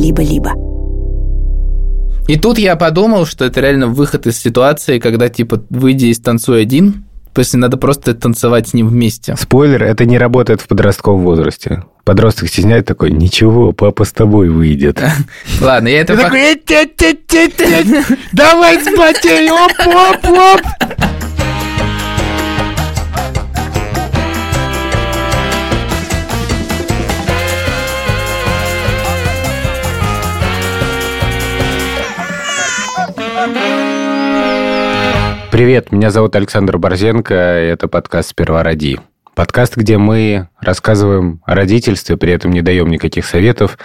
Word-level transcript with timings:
либо-либо. 0.00 0.52
И 2.26 2.36
тут 2.38 2.58
я 2.58 2.76
подумал, 2.76 3.26
что 3.26 3.44
это 3.44 3.60
реально 3.60 3.88
выход 3.88 4.26
из 4.26 4.38
ситуации, 4.38 4.98
когда, 4.98 5.28
типа, 5.28 5.62
выйди 5.68 6.06
из 6.06 6.20
танцуй 6.20 6.62
один, 6.62 7.04
если 7.36 7.56
надо 7.56 7.76
просто 7.76 8.14
танцевать 8.14 8.68
с 8.68 8.74
ним 8.74 8.88
вместе. 8.88 9.34
Спойлер, 9.36 9.82
это 9.82 10.04
не 10.04 10.18
работает 10.18 10.60
в 10.60 10.68
подростковом 10.68 11.22
возрасте. 11.22 11.84
Подросток 12.04 12.48
стесняет 12.48 12.86
такой, 12.86 13.10
ничего, 13.10 13.72
папа 13.72 14.04
с 14.04 14.12
тобой 14.12 14.48
выйдет. 14.48 15.00
Ладно, 15.60 15.88
я 15.88 16.00
это... 16.00 16.14
Давай 18.32 18.80
спотей, 18.80 19.50
оп-оп-оп! 19.50 20.60
Привет, 35.50 35.92
меня 35.92 36.10
зовут 36.10 36.36
Александр 36.36 36.76
Борзенко, 36.76 37.34
и 37.34 37.68
это 37.68 37.88
подкаст 37.88 38.30
«Сперва 38.30 38.62
роди». 38.62 38.98
Подкаст, 39.34 39.76
где 39.76 39.96
мы 39.96 40.48
рассказываем 40.60 41.40
о 41.46 41.54
родительстве, 41.54 42.18
при 42.18 42.32
этом 42.32 42.50
не 42.50 42.60
даем 42.60 42.88
никаких 42.88 43.24
советов, 43.24 43.78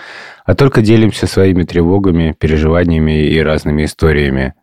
а 0.46 0.56
только 0.56 0.82
делимся 0.82 1.26
своими 1.26 1.64
тревогами, 1.64 2.36
переживаниями 2.38 3.28
и 3.28 3.40
разными 3.40 3.86
историями. 3.86 4.56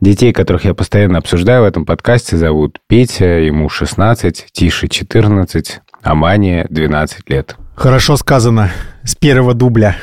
Детей, 0.00 0.32
которых 0.32 0.64
я 0.64 0.74
постоянно 0.74 1.18
обсуждаю 1.18 1.62
в 1.62 1.66
этом 1.66 1.84
подкасте, 1.84 2.36
зовут 2.36 2.78
Петя, 2.86 3.40
ему 3.40 3.68
16, 3.68 4.46
Тише 4.52 4.86
14, 4.86 5.80
а 6.02 6.14
Мане 6.14 6.66
12 6.70 7.28
лет. 7.28 7.56
Хорошо 7.74 8.16
сказано. 8.16 8.70
С 9.02 9.16
первого 9.16 9.54
дубля. 9.54 9.96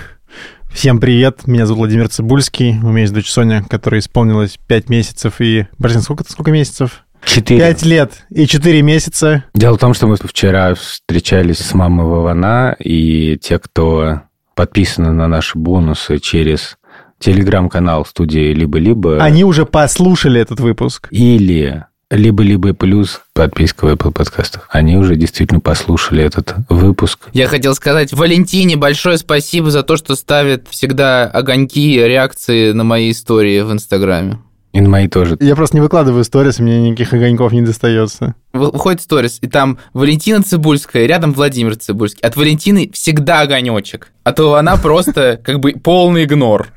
Всем 0.76 1.00
привет, 1.00 1.48
меня 1.48 1.66
зовут 1.66 1.80
Владимир 1.80 2.10
Цибульский, 2.10 2.72
у 2.84 2.90
меня 2.90 3.04
есть 3.04 3.14
дочь 3.14 3.32
Соня, 3.32 3.64
которой 3.64 4.02
исполнилось 4.02 4.60
5 4.68 4.90
месяцев 4.90 5.40
и... 5.40 5.68
Борзин, 5.78 6.02
сколько, 6.02 6.30
сколько 6.30 6.52
месяцев? 6.52 7.06
Четыре. 7.24 7.62
Пять 7.62 7.84
лет 7.84 8.26
и 8.30 8.46
четыре 8.46 8.82
месяца. 8.82 9.46
Дело 9.54 9.78
в 9.78 9.80
том, 9.80 9.94
что 9.94 10.08
мы 10.08 10.18
вчера 10.18 10.76
встречались 10.76 11.60
с 11.60 11.74
мамой 11.74 12.06
Вована, 12.06 12.76
и 12.78 13.38
те, 13.42 13.58
кто 13.58 14.24
подписаны 14.54 15.14
на 15.14 15.30
наши 15.30 15.58
бонусы 15.58 16.20
через 16.20 16.78
телеграм-канал 17.20 18.06
студии 18.06 18.54
«Либо-либо». 18.54 19.24
Они 19.24 19.46
уже 19.46 19.66
послушали 19.66 20.42
этот 20.42 20.60
выпуск. 20.60 21.08
Или 21.10 21.86
либо-либо 22.12 22.74
плюс 22.74 23.22
подписка 23.34 23.86
в 23.86 23.90
Apple 23.90 24.12
подкастах. 24.12 24.68
Они 24.72 24.96
уже 24.96 25.16
действительно 25.16 25.60
послушали 25.60 26.24
этот 26.24 26.56
выпуск. 26.70 27.30
Я 27.34 27.48
хотел 27.48 27.76
сказать 27.76 28.14
Валентине 28.14 28.76
большое 28.76 29.18
спасибо 29.18 29.72
за 29.72 29.84
то, 29.84 29.98
что 29.98 30.16
ставит 30.16 30.68
всегда 30.70 31.26
огоньки, 31.26 31.98
реакции 31.98 32.72
на 32.72 32.84
мои 32.84 33.12
истории 33.12 33.62
в 33.62 33.72
Инстаграме. 33.72 34.40
И 34.76 34.82
на 34.82 34.90
мои 34.90 35.08
тоже. 35.08 35.38
Я 35.40 35.56
просто 35.56 35.78
не 35.78 35.82
выкладываю 35.82 36.26
сторис, 36.26 36.60
мне 36.60 36.90
никаких 36.90 37.14
огоньков 37.14 37.54
не 37.54 37.62
достается. 37.62 38.36
Выходит 38.52 39.00
сторис, 39.00 39.38
и 39.40 39.48
там 39.48 39.78
Валентина 39.94 40.44
Цибульская, 40.44 41.06
рядом 41.06 41.32
Владимир 41.32 41.78
Цибульский. 41.78 42.20
От 42.20 42.36
Валентины 42.36 42.92
всегда 42.94 43.40
огонечек. 43.40 44.12
А 44.26 44.34
то 44.34 44.56
она 44.56 44.76
просто 44.76 45.40
как 45.46 45.62
бы 45.62 45.72
полный 45.82 46.26
игнор. 46.26 46.68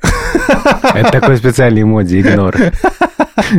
Это 0.94 1.10
такой 1.10 1.38
специальный 1.38 1.82
эмодзи, 1.82 2.20
игнор. 2.20 2.54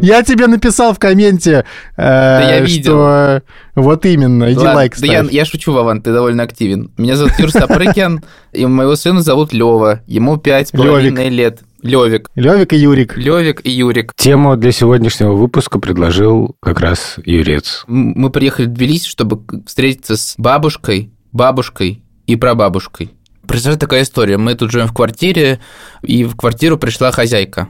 Я 0.02 0.24
тебе 0.24 0.48
написал 0.48 0.94
в 0.94 1.00
комменте, 1.00 1.66
э, 1.98 2.02
я 2.02 2.60
видел. 2.62 2.94
что 2.94 3.42
вот 3.76 4.06
именно, 4.06 4.52
иди 4.52 4.58
Ладно, 4.58 4.76
лайк 4.76 4.98
да 5.00 5.08
я, 5.08 5.20
ставь. 5.20 5.34
я 5.34 5.46
шучу, 5.46 5.74
Вован, 5.74 6.02
ты 6.02 6.14
довольно 6.14 6.44
активен. 6.44 6.92
Меня 6.98 7.16
зовут 7.18 7.34
Юр 7.40 7.52
Сапрыкин, 7.52 8.24
и 8.54 8.66
моего 8.66 8.96
сына 8.96 9.22
зовут 9.22 9.52
Лева. 9.52 10.02
Ему 10.08 10.38
пять 10.38 10.72
половиной 10.72 11.30
лет. 11.30 11.60
Левик. 11.82 12.30
Левик 12.36 12.74
и 12.74 12.78
Юрик. 12.78 13.18
Левик 13.18 13.66
и 13.66 13.70
Юрик. 13.70 14.14
Тему 14.16 14.58
для 14.58 14.72
сегодняшнего 14.72 15.34
выпуска 15.34 15.80
предложил 15.80 16.56
как 16.62 16.80
раз 16.80 17.16
Юрец. 17.26 17.84
Мы 17.88 18.30
приехали 18.30 18.66
в 18.66 18.70
Тбилиси, 18.70 19.08
чтобы 19.08 19.42
встретиться 19.66 20.18
с 20.18 20.36
бабушкой, 20.38 21.12
бабушкой 21.32 22.04
и 22.28 22.36
прабабушкой. 22.36 23.12
Произошла 23.48 23.80
такая 23.80 24.04
история. 24.04 24.38
Мы 24.38 24.56
тут 24.56 24.72
живем 24.72 24.88
в 24.88 24.94
квартире, 24.94 25.60
и 26.04 26.24
в 26.24 26.36
квартиру 26.36 26.78
пришла 26.78 27.12
хозяйка. 27.12 27.70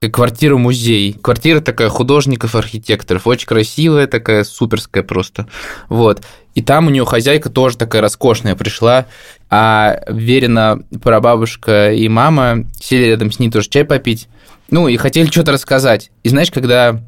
Квартира-музей. 0.00 1.14
Квартира 1.14 1.60
такая 1.60 1.88
художников, 1.88 2.54
архитекторов. 2.54 3.26
Очень 3.26 3.46
красивая, 3.46 4.06
такая 4.06 4.44
суперская 4.44 5.02
просто. 5.02 5.48
Вот. 5.88 6.22
И 6.54 6.62
там 6.62 6.86
у 6.86 6.90
нее 6.90 7.04
хозяйка 7.04 7.50
тоже 7.50 7.76
такая 7.76 8.02
роскошная 8.02 8.56
пришла. 8.56 9.06
А 9.50 10.00
Верина 10.08 10.80
прабабушка 11.02 11.92
и 11.92 12.08
мама 12.08 12.64
сели 12.80 13.04
рядом 13.06 13.32
с 13.32 13.38
ней 13.38 13.50
тоже 13.50 13.68
чай 13.68 13.84
попить. 13.84 14.28
Ну, 14.70 14.88
и 14.88 14.96
хотели 14.96 15.26
что-то 15.26 15.52
рассказать. 15.52 16.10
И 16.22 16.28
знаешь, 16.28 16.50
когда 16.50 17.00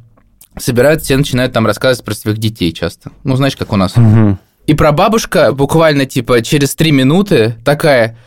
собираются, 0.58 1.06
все 1.06 1.16
начинают 1.16 1.52
там 1.52 1.66
рассказывать 1.66 2.04
про 2.04 2.14
своих 2.14 2.38
детей 2.38 2.72
часто. 2.72 3.10
Ну, 3.24 3.36
знаешь, 3.36 3.56
как 3.56 3.72
у 3.72 3.76
нас. 3.76 3.94
И 4.66 4.74
прабабушка 4.74 5.52
буквально 5.52 6.04
типа 6.04 6.42
через 6.42 6.74
три 6.74 6.92
минуты 6.92 7.56
такая, 7.64 8.18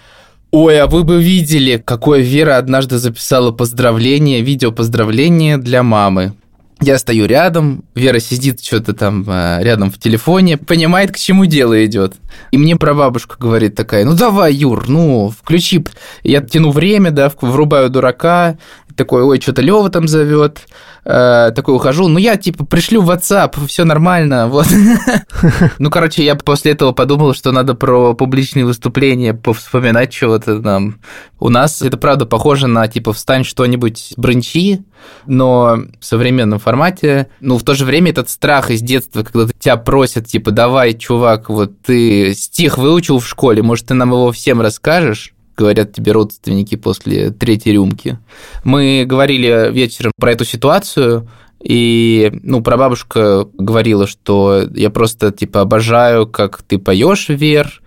ой, 0.52 0.80
а 0.80 0.88
вы 0.88 1.04
бы 1.04 1.22
видели, 1.22 1.82
какое 1.84 2.22
Вера 2.22 2.58
однажды 2.58 2.98
записала 2.98 3.52
поздравление, 3.52 4.42
видео 4.42 4.72
поздравление 4.72 5.58
для 5.58 5.84
мамы. 5.84 6.34
Я 6.82 6.98
стою 6.98 7.26
рядом, 7.26 7.84
Вера 7.94 8.20
сидит 8.20 8.64
что-то 8.64 8.94
там 8.94 9.24
э, 9.28 9.60
рядом 9.62 9.92
в 9.92 10.00
телефоне, 10.00 10.58
понимает, 10.58 11.12
к 11.12 11.18
чему 11.18 11.46
дело 11.46 11.86
идет. 11.86 12.16
И 12.52 12.58
мне 12.58 12.76
прабабушка 12.76 13.36
говорит 13.40 13.76
такая, 13.76 14.06
ну 14.06 14.14
давай, 14.14 14.54
Юр, 14.54 14.88
ну 14.88 15.34
включи. 15.38 15.84
Я 16.24 16.42
тяну 16.42 16.72
время, 16.72 17.12
да, 17.12 17.32
врубаю 17.42 17.90
дурака, 17.90 18.58
такой, 18.96 19.24
ой, 19.24 19.40
что-то 19.42 19.62
Лева 19.62 19.90
там 19.90 20.08
зовет, 20.08 20.60
Э, 21.04 21.52
такой 21.56 21.76
ухожу, 21.76 22.08
ну 22.08 22.20
я 22.20 22.38
типа 22.38 22.64
пришлю 22.64 23.02
в 23.02 23.10
WhatsApp, 23.10 23.66
все 23.66 23.86
нормально, 23.86 24.48
вот. 24.50 24.68
Ну, 25.80 25.90
короче, 25.90 26.24
я 26.24 26.36
после 26.36 26.74
этого 26.74 26.92
подумал, 26.92 27.34
что 27.34 27.52
надо 27.52 27.74
про 27.74 28.14
публичные 28.14 28.66
выступления 28.66 29.34
повспоминать 29.34 30.12
чего-то 30.12 30.62
там. 30.62 31.00
У 31.40 31.50
нас 31.50 31.82
это, 31.82 31.98
правда, 31.98 32.28
похоже 32.28 32.68
на, 32.68 32.88
типа, 32.88 33.14
встань 33.14 33.44
что-нибудь 33.44 34.14
бренчи, 34.16 34.84
но 35.26 35.80
в 36.00 36.06
современном 36.06 36.60
формате. 36.60 37.30
Ну, 37.40 37.58
в 37.58 37.64
то 37.64 37.74
же 37.74 37.86
время 37.86 38.12
этот 38.12 38.30
страх 38.30 38.70
из 38.70 38.82
детства, 38.82 39.24
когда 39.24 39.52
тебя 39.58 39.78
просят, 39.78 40.28
типа, 40.28 40.52
давай, 40.52 40.94
чувак, 40.94 41.50
вот 41.50 41.82
ты 41.82 42.21
стих 42.34 42.78
выучил 42.78 43.20
в 43.20 43.28
школе, 43.28 43.62
может, 43.62 43.88
ты 43.88 43.94
нам 43.94 44.12
его 44.12 44.32
всем 44.32 44.62
расскажешь? 44.62 45.34
говорят 45.58 45.94
тебе 45.94 46.12
родственники 46.14 46.76
после 46.76 47.30
третьей 47.30 47.74
рюмки. 47.74 48.18
Мы 48.64 49.04
говорили 49.06 49.70
вечером 49.72 50.12
про 50.18 50.32
эту 50.32 50.44
ситуацию, 50.44 51.30
и, 51.62 52.32
ну, 52.42 52.62
прабабушка 52.62 53.48
говорила, 53.54 54.08
что 54.08 54.64
я 54.74 54.90
просто, 54.90 55.32
типа, 55.32 55.62
обожаю, 55.62 56.26
как 56.26 56.64
ты 56.64 56.80
поешь, 56.80 57.30
Вер, 57.30 57.82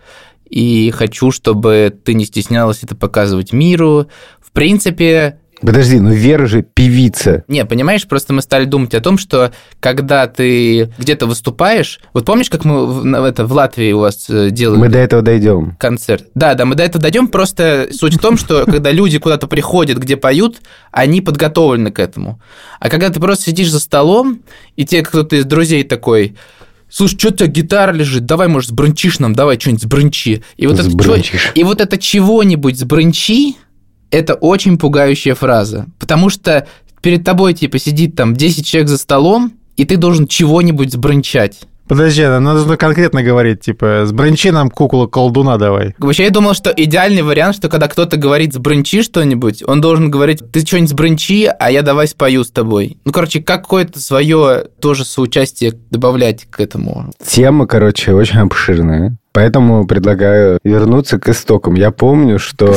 и 0.48 0.92
хочу, 0.92 1.32
чтобы 1.32 1.92
ты 2.04 2.14
не 2.14 2.26
стеснялась 2.26 2.84
это 2.84 2.94
показывать 2.94 3.52
миру. 3.52 4.06
В 4.40 4.52
принципе, 4.52 5.40
Подожди, 5.60 5.98
ну 6.00 6.10
Вера 6.12 6.46
же 6.46 6.62
певица. 6.62 7.44
не, 7.48 7.64
понимаешь, 7.64 8.06
просто 8.06 8.32
мы 8.32 8.42
стали 8.42 8.64
думать 8.64 8.94
о 8.94 9.00
том, 9.00 9.16
что 9.18 9.52
когда 9.80 10.26
ты 10.26 10.92
где-то 10.98 11.26
выступаешь, 11.26 12.00
вот 12.12 12.24
помнишь, 12.26 12.50
как 12.50 12.64
мы 12.64 12.86
в, 12.86 13.24
это, 13.24 13.46
в 13.46 13.52
Латвии 13.52 13.92
у 13.92 14.00
вас 14.00 14.26
э, 14.28 14.50
делали 14.50 14.78
Мы 14.78 14.88
до 14.88 14.98
этого 14.98 15.22
дойдем. 15.22 15.76
концерт? 15.78 16.26
Да, 16.34 16.54
да, 16.54 16.64
мы 16.66 16.74
до 16.74 16.82
этого 16.82 17.00
дойдем. 17.00 17.28
Просто 17.28 17.88
суть 17.92 18.14
в 18.14 18.18
том, 18.18 18.36
что 18.36 18.64
когда 18.66 18.90
люди 18.90 19.18
куда-то 19.18 19.46
приходят, 19.46 19.98
где 19.98 20.16
поют, 20.16 20.58
они 20.90 21.20
подготовлены 21.20 21.90
к 21.90 21.98
этому. 21.98 22.40
А 22.80 22.88
когда 22.90 23.08
ты 23.10 23.20
просто 23.20 23.44
сидишь 23.44 23.70
за 23.70 23.80
столом, 23.80 24.40
и 24.76 24.84
тебе 24.84 25.02
кто-то 25.02 25.36
из 25.36 25.44
друзей 25.46 25.82
такой, 25.84 26.36
слушай, 26.90 27.18
что 27.18 27.28
у 27.28 27.30
тебя 27.32 27.46
гитара 27.46 27.92
лежит, 27.92 28.26
давай, 28.26 28.48
может, 28.48 28.70
сбрынчишь 28.70 29.18
нам, 29.18 29.34
давай 29.34 29.58
что-нибудь 29.58 29.82
сбрынчи. 29.82 30.42
И 30.56 30.66
вот, 30.66 30.74
это, 30.74 30.84
чё- 30.84 30.90
Сбрынчишь. 30.90 31.52
и 31.54 31.64
вот 31.64 31.80
это 31.80 31.96
чего-нибудь 31.98 32.78
сбрынчи, 32.78 33.56
это 34.14 34.34
очень 34.34 34.78
пугающая 34.78 35.34
фраза. 35.34 35.86
Потому 35.98 36.30
что 36.30 36.66
перед 37.02 37.24
тобой, 37.24 37.54
типа, 37.54 37.78
сидит 37.78 38.16
там 38.16 38.34
10 38.34 38.66
человек 38.66 38.88
за 38.88 38.98
столом, 38.98 39.52
и 39.76 39.84
ты 39.84 39.96
должен 39.96 40.26
чего-нибудь 40.26 40.92
сбрынчать. 40.92 41.60
Подожди, 41.86 42.22
нам 42.22 42.42
нужно 42.44 42.78
конкретно 42.78 43.22
говорить, 43.22 43.60
типа, 43.60 44.04
сбранчи 44.06 44.50
нам 44.50 44.70
куколу 44.70 45.06
колдуна 45.06 45.58
давай. 45.58 45.94
Вообще, 45.98 46.24
я 46.24 46.30
думал, 46.30 46.54
что 46.54 46.72
идеальный 46.74 47.20
вариант, 47.20 47.56
что 47.56 47.68
когда 47.68 47.88
кто-то 47.88 48.16
говорит 48.16 48.54
«сбрынчи 48.54 49.02
что-нибудь», 49.02 49.62
он 49.66 49.82
должен 49.82 50.10
говорить 50.10 50.40
«ты 50.50 50.60
что-нибудь 50.60 50.90
сбрынчи, 50.90 51.44
а 51.46 51.70
я 51.70 51.82
давай 51.82 52.08
спою 52.08 52.42
с 52.42 52.50
тобой». 52.50 52.96
Ну, 53.04 53.12
короче, 53.12 53.42
какое-то 53.42 54.00
свое 54.00 54.64
тоже 54.80 55.04
соучастие 55.04 55.74
добавлять 55.90 56.46
к 56.48 56.58
этому. 56.58 57.12
Тема, 57.26 57.66
короче, 57.66 58.14
очень 58.14 58.38
обширная. 58.38 59.18
Поэтому 59.32 59.86
предлагаю 59.86 60.60
вернуться 60.64 61.18
к 61.18 61.28
истокам. 61.28 61.74
Я 61.74 61.90
помню, 61.90 62.38
что 62.38 62.74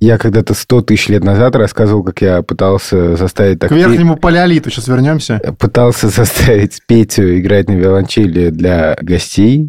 я 0.00 0.16
когда-то 0.16 0.54
100 0.54 0.82
тысяч 0.82 1.08
лет 1.08 1.22
назад 1.22 1.54
рассказывал, 1.54 2.02
как 2.02 2.22
я 2.22 2.42
пытался 2.42 3.16
заставить 3.16 3.60
так... 3.60 3.70
К 3.70 3.74
верхнему 3.74 4.16
палеолиту 4.16 4.70
сейчас 4.70 4.88
вернемся. 4.88 5.40
пытался 5.58 6.08
заставить 6.08 6.80
Петю 6.86 7.38
играть 7.38 7.68
на 7.68 7.72
виолончели 7.72 8.48
для 8.48 8.96
гостей. 9.00 9.68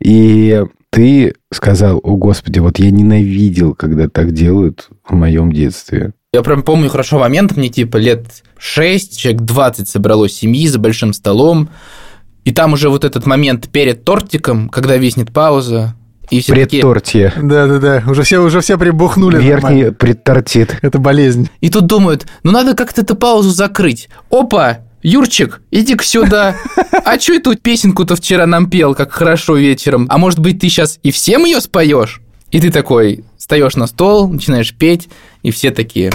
И 0.00 0.64
ты 0.90 1.34
сказал, 1.52 2.00
о 2.02 2.16
господи, 2.16 2.58
вот 2.58 2.78
я 2.78 2.90
ненавидел, 2.90 3.74
когда 3.74 4.08
так 4.08 4.32
делают 4.32 4.88
в 5.04 5.14
моем 5.14 5.52
детстве. 5.52 6.12
Я 6.32 6.42
прям 6.42 6.62
помню 6.62 6.90
хорошо 6.90 7.18
момент, 7.18 7.56
мне 7.56 7.68
типа 7.68 7.96
лет 7.96 8.26
6, 8.58 9.18
человек 9.18 9.42
20 9.42 9.88
собралось 9.88 10.34
семьи 10.34 10.66
за 10.66 10.78
большим 10.78 11.12
столом, 11.12 11.70
и 12.44 12.52
там 12.52 12.72
уже 12.72 12.90
вот 12.90 13.04
этот 13.04 13.26
момент 13.26 13.68
перед 13.68 14.04
тортиком, 14.04 14.68
когда 14.68 14.96
виснет 14.96 15.32
пауза, 15.32 15.94
и 16.30 16.40
все 16.40 16.54
такие... 16.54 16.82
Предтортье. 16.82 17.32
Да-да-да, 17.36 18.04
уже 18.06 18.22
все, 18.22 18.42
уже 18.42 18.60
все 18.60 18.78
прибухнули. 18.78 19.40
Верхний 19.40 19.70
нормально. 19.70 19.92
предтортит. 19.92 20.78
Это 20.82 20.98
болезнь. 20.98 21.50
И 21.60 21.70
тут 21.70 21.86
думают, 21.86 22.26
ну 22.42 22.50
надо 22.52 22.74
как-то 22.74 23.02
эту 23.02 23.16
паузу 23.16 23.50
закрыть. 23.50 24.08
Опа, 24.30 24.80
Юрчик, 25.02 25.62
иди-ка 25.70 26.04
сюда. 26.04 26.56
А 27.04 27.18
что 27.18 27.34
это 27.34 27.54
песенку-то 27.54 28.16
вчера 28.16 28.46
нам 28.46 28.68
пел, 28.68 28.94
как 28.94 29.12
хорошо 29.12 29.56
вечером? 29.56 30.06
А 30.10 30.18
может 30.18 30.40
быть, 30.40 30.60
ты 30.60 30.68
сейчас 30.68 30.98
и 31.02 31.10
всем 31.10 31.44
ее 31.44 31.60
споешь? 31.60 32.20
И 32.50 32.60
ты 32.60 32.70
такой 32.70 33.24
встаешь 33.36 33.76
на 33.76 33.86
стол, 33.86 34.28
начинаешь 34.28 34.74
петь, 34.74 35.08
и 35.42 35.50
все 35.50 35.70
такие, 35.70 36.12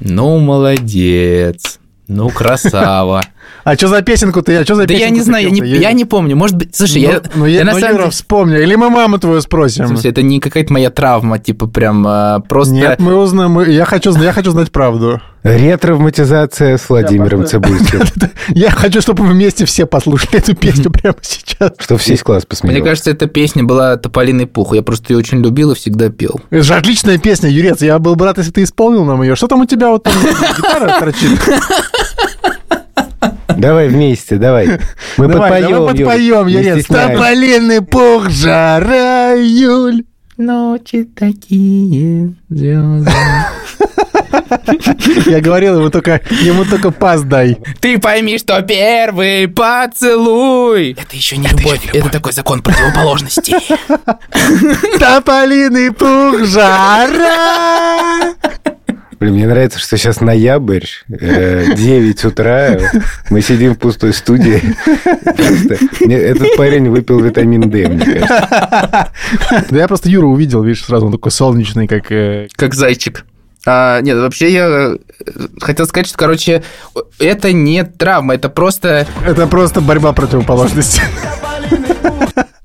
ну, 0.00 0.38
молодец, 0.38 1.78
ну, 2.08 2.28
красава. 2.30 3.22
А 3.64 3.74
что 3.74 3.88
за 3.88 4.02
песенку 4.02 4.42
ты? 4.42 4.56
А 4.56 4.64
что 4.64 4.74
за 4.74 4.82
Да 4.82 4.88
песенку 4.88 5.04
я 5.04 5.10
не 5.10 5.20
знаю, 5.20 5.44
я 5.44 5.50
не, 5.50 5.60
я 5.60 5.92
не 5.92 6.04
помню. 6.04 6.36
Может 6.36 6.56
быть, 6.56 6.74
слушай, 6.74 7.02
ну, 7.02 7.10
я, 7.10 7.22
ну, 7.34 7.46
я, 7.46 7.58
я 7.58 7.64
на 7.64 7.72
ну, 7.72 7.80
самом 7.80 7.96
Юра, 7.96 8.10
вспомни. 8.10 8.58
Или 8.58 8.74
мы 8.74 8.90
маму 8.90 9.18
твою 9.18 9.40
спросим. 9.40 9.86
смысле, 9.86 10.10
это 10.10 10.22
не 10.22 10.40
какая-то 10.40 10.72
моя 10.72 10.90
травма, 10.90 11.38
типа 11.38 11.66
прям 11.66 12.04
а, 12.06 12.40
просто... 12.40 12.74
Нет, 12.74 12.98
мы 12.98 13.16
узнаем. 13.16 13.52
мы- 13.52 13.70
Я 13.70 13.84
хочу, 13.84 14.12
я 14.14 14.32
хочу 14.32 14.50
знать 14.50 14.72
правду. 14.72 15.20
Ретравматизация 15.42 16.78
с 16.78 16.88
Владимиром 16.88 17.44
Цибульским. 17.46 18.00
Я 18.48 18.70
хочу, 18.70 19.00
чтобы 19.00 19.24
мы 19.24 19.32
вместе 19.32 19.64
все 19.64 19.86
послушали 19.86 20.36
эту 20.36 20.54
песню 20.54 20.88
прямо 20.90 21.16
сейчас. 21.20 21.72
Что 21.78 21.96
весь 21.96 22.22
класс 22.22 22.42
Мне 22.44 22.48
посмеялся. 22.48 22.84
кажется, 22.84 23.10
эта 23.10 23.26
песня 23.26 23.64
была 23.64 23.96
«Тополиный 23.96 24.46
пух». 24.46 24.72
Я 24.74 24.82
просто 24.82 25.12
ее 25.12 25.18
очень 25.18 25.42
любил 25.42 25.72
и 25.72 25.74
всегда 25.74 26.10
пел. 26.10 26.40
Это 26.50 26.62
же 26.62 26.74
отличная 26.74 27.18
песня, 27.18 27.50
Юрец. 27.50 27.82
Я 27.82 27.98
был 27.98 28.14
бы 28.14 28.24
рад, 28.24 28.38
если 28.38 28.52
ты 28.52 28.62
исполнил 28.62 29.04
нам 29.04 29.20
ее. 29.22 29.34
Что 29.34 29.48
там 29.48 29.60
у 29.60 29.66
тебя 29.66 29.88
вот 29.88 30.04
там 30.04 30.12
гитара 30.56 31.00
торчит? 31.00 31.40
Давай 33.48 33.88
вместе, 33.88 34.36
давай. 34.36 34.78
Мы 35.16 35.28
Давай, 35.28 35.50
подпоем, 35.50 35.70
давай 35.70 35.94
подпоем, 35.94 36.46
Юрец. 36.46 36.86
Тополиный 36.86 37.82
пух, 37.82 38.30
жара, 38.30 39.34
июль. 39.36 40.04
Ночи 40.36 41.04
такие 41.04 42.34
звезды. 42.48 43.10
Я 45.26 45.40
говорил 45.40 45.78
ему 45.78 45.90
только, 45.90 46.20
ему 46.40 46.64
только 46.64 46.90
пас 46.90 47.22
дай. 47.22 47.58
Ты 47.80 47.98
пойми, 47.98 48.38
что 48.38 48.60
первый 48.62 49.48
поцелуй. 49.48 50.92
Это 50.98 51.16
еще 51.16 51.36
не 51.36 51.48
любовь, 51.48 51.80
это 51.92 52.08
такой 52.08 52.32
закон 52.32 52.62
противоположностей. 52.62 53.54
Тополиный 54.98 55.92
пух, 55.92 56.44
жара. 56.44 58.34
Блин, 59.22 59.34
мне 59.34 59.46
нравится, 59.46 59.78
что 59.78 59.96
сейчас 59.96 60.20
ноябрь, 60.20 60.84
э, 61.08 61.74
9 61.76 62.24
утра, 62.24 62.76
мы 63.30 63.40
сидим 63.40 63.76
в 63.76 63.78
пустой 63.78 64.12
студии. 64.14 64.60
Этот 66.12 66.56
парень 66.56 66.90
выпил 66.90 67.20
витамин 67.20 67.70
D, 67.70 67.86
мне 67.86 68.04
кажется. 68.04 69.12
Да 69.70 69.78
я 69.78 69.86
просто 69.86 70.08
Юру 70.08 70.30
увидел, 70.32 70.64
видишь, 70.64 70.84
сразу 70.84 71.06
он 71.06 71.12
такой 71.12 71.30
солнечный, 71.30 71.86
как... 71.86 72.10
э, 72.10 72.48
Как 72.56 72.74
зайчик. 72.74 73.24
А, 73.64 74.00
нет, 74.00 74.18
вообще 74.18 74.52
я 74.52 74.66
э, 74.68 74.96
хотел 75.60 75.86
сказать, 75.86 76.08
что, 76.08 76.18
короче, 76.18 76.64
это 77.20 77.52
не 77.52 77.84
травма, 77.84 78.34
это 78.34 78.48
просто... 78.48 79.06
Это 79.24 79.46
просто 79.46 79.80
борьба 79.80 80.12
противоположностей. 80.12 81.02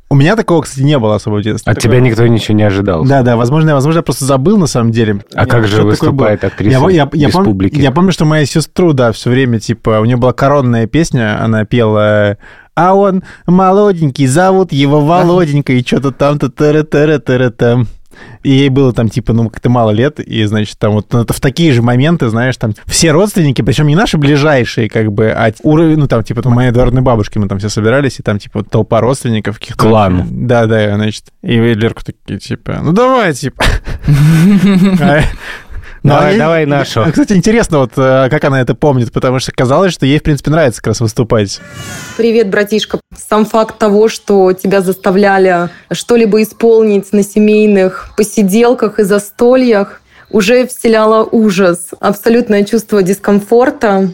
У 0.10 0.16
меня 0.16 0.38
такого, 0.38 0.62
кстати, 0.62 0.84
не 0.84 0.98
было 0.98 1.16
особо 1.16 1.36
в 1.36 1.42
детстве. 1.42 1.72
От 1.72 1.80
тебя 1.80 2.00
никто 2.00 2.26
ничего 2.26 2.56
не 2.56 2.64
ожидал. 2.64 3.04
Да, 3.04 3.24
да, 3.24 3.36
возможно, 3.36 3.70
я, 3.70 3.76
возможно, 3.76 4.00
я 4.00 4.04
просто 4.04 4.24
забыл 4.24 4.58
на 4.58 4.68
самом 4.68 4.92
деле. 4.92 5.24
А 5.34 5.46
как 5.46 5.68
же 5.68 5.78
такое 5.78 5.92
выступает 5.92 6.44
актриса 6.46 6.80
я, 6.80 6.90
я, 6.90 7.10
я 7.12 7.28
без 7.28 7.36
пом-? 7.36 7.70
Я 7.74 7.92
помню, 7.92 8.14
что 8.14 8.24
моя 8.24 8.46
сестру, 8.46 8.94
да, 8.94 9.12
все 9.12 9.30
время, 9.30 9.60
типа, 9.60 10.00
у 10.00 10.06
нее 10.06 10.16
была 10.16 10.32
коронная 10.32 10.88
песня, 10.88 11.44
она 11.44 11.66
пела 11.66 12.38
«А 12.74 12.94
он 12.94 13.24
молоденький, 13.48 14.28
зовут 14.28 14.72
его 14.72 15.02
Володенька», 15.02 15.74
и 15.74 15.86
что-то 15.86 16.12
там-то 16.12 16.50
тара 16.50 16.84
тара 16.84 17.20
тара 17.20 17.50
там 17.50 17.88
И 18.44 18.52
ей 18.52 18.70
было 18.70 18.94
там, 18.94 19.10
типа, 19.10 19.34
ну, 19.34 19.50
как-то 19.50 19.70
мало 19.70 19.92
лет, 19.92 20.20
и, 20.20 20.46
значит, 20.46 20.78
там 20.78 20.94
вот 20.94 21.12
ну, 21.12 21.22
это 21.22 21.34
в 21.34 21.40
такие 21.40 21.74
же 21.74 21.82
моменты, 21.82 22.30
знаешь, 22.30 22.56
там 22.58 22.74
все 22.86 23.12
родственники, 23.12 23.62
причем 23.62 23.88
не 23.88 23.96
наши 23.96 24.18
ближайшие, 24.18 24.90
как 24.90 25.12
бы, 25.12 25.30
а 25.30 25.52
уровень, 25.64 25.98
ну, 25.98 26.08
там, 26.08 26.24
типа, 26.24 26.42
там, 26.42 26.54
моей 26.54 26.72
двоюродной 26.72 27.02
бабушки, 27.02 27.38
мы 27.38 27.48
там 27.48 27.60
все 27.60 27.70
собирались, 27.70 28.20
и 28.20 28.24
там, 28.24 28.40
типа, 28.40 28.64
толпа 28.64 29.02
родственников 29.02 29.60
каких-то. 29.60 29.82
Клан. 29.82 30.48
Да, 30.48 30.66
да, 30.66 30.96
значит, 30.96 31.26
и 31.42 31.58
Лерку 31.58 32.04
такие, 32.04 32.40
типа, 32.40 32.80
ну, 32.82 32.94
давай, 32.94 33.34
типа. 33.34 33.64
Ну, 36.08 36.14
Давай, 36.14 36.30
а 36.30 36.32
я- 36.32 36.40
давай 36.40 36.66
нашу. 36.66 37.06
Кстати, 37.12 37.34
интересно, 37.34 37.80
вот 37.80 37.92
э, 37.98 38.30
как 38.30 38.42
она 38.46 38.62
это 38.62 38.76
помнит, 38.76 39.12
потому 39.12 39.40
что 39.40 39.52
казалось, 39.52 39.92
что 39.92 40.06
ей, 40.06 40.20
в 40.20 40.24
принципе, 40.24 40.50
нравится 40.52 40.82
как 40.82 40.88
раз 40.88 41.02
выступать. 41.02 41.60
Привет, 42.16 42.50
братишка. 42.50 43.02
Сам 43.14 43.46
факт 43.46 43.78
того, 43.78 44.08
что 44.08 44.54
тебя 44.54 44.80
заставляли 44.80 45.68
что-либо 45.92 46.42
исполнить 46.42 47.12
на 47.12 47.24
семейных 47.24 48.12
посиделках 48.16 49.00
и 49.00 49.04
застольях, 49.04 50.00
уже 50.30 50.66
вселяло 50.66 51.28
ужас, 51.30 51.90
абсолютное 52.00 52.64
чувство 52.64 53.04
дискомфорта. 53.04 54.10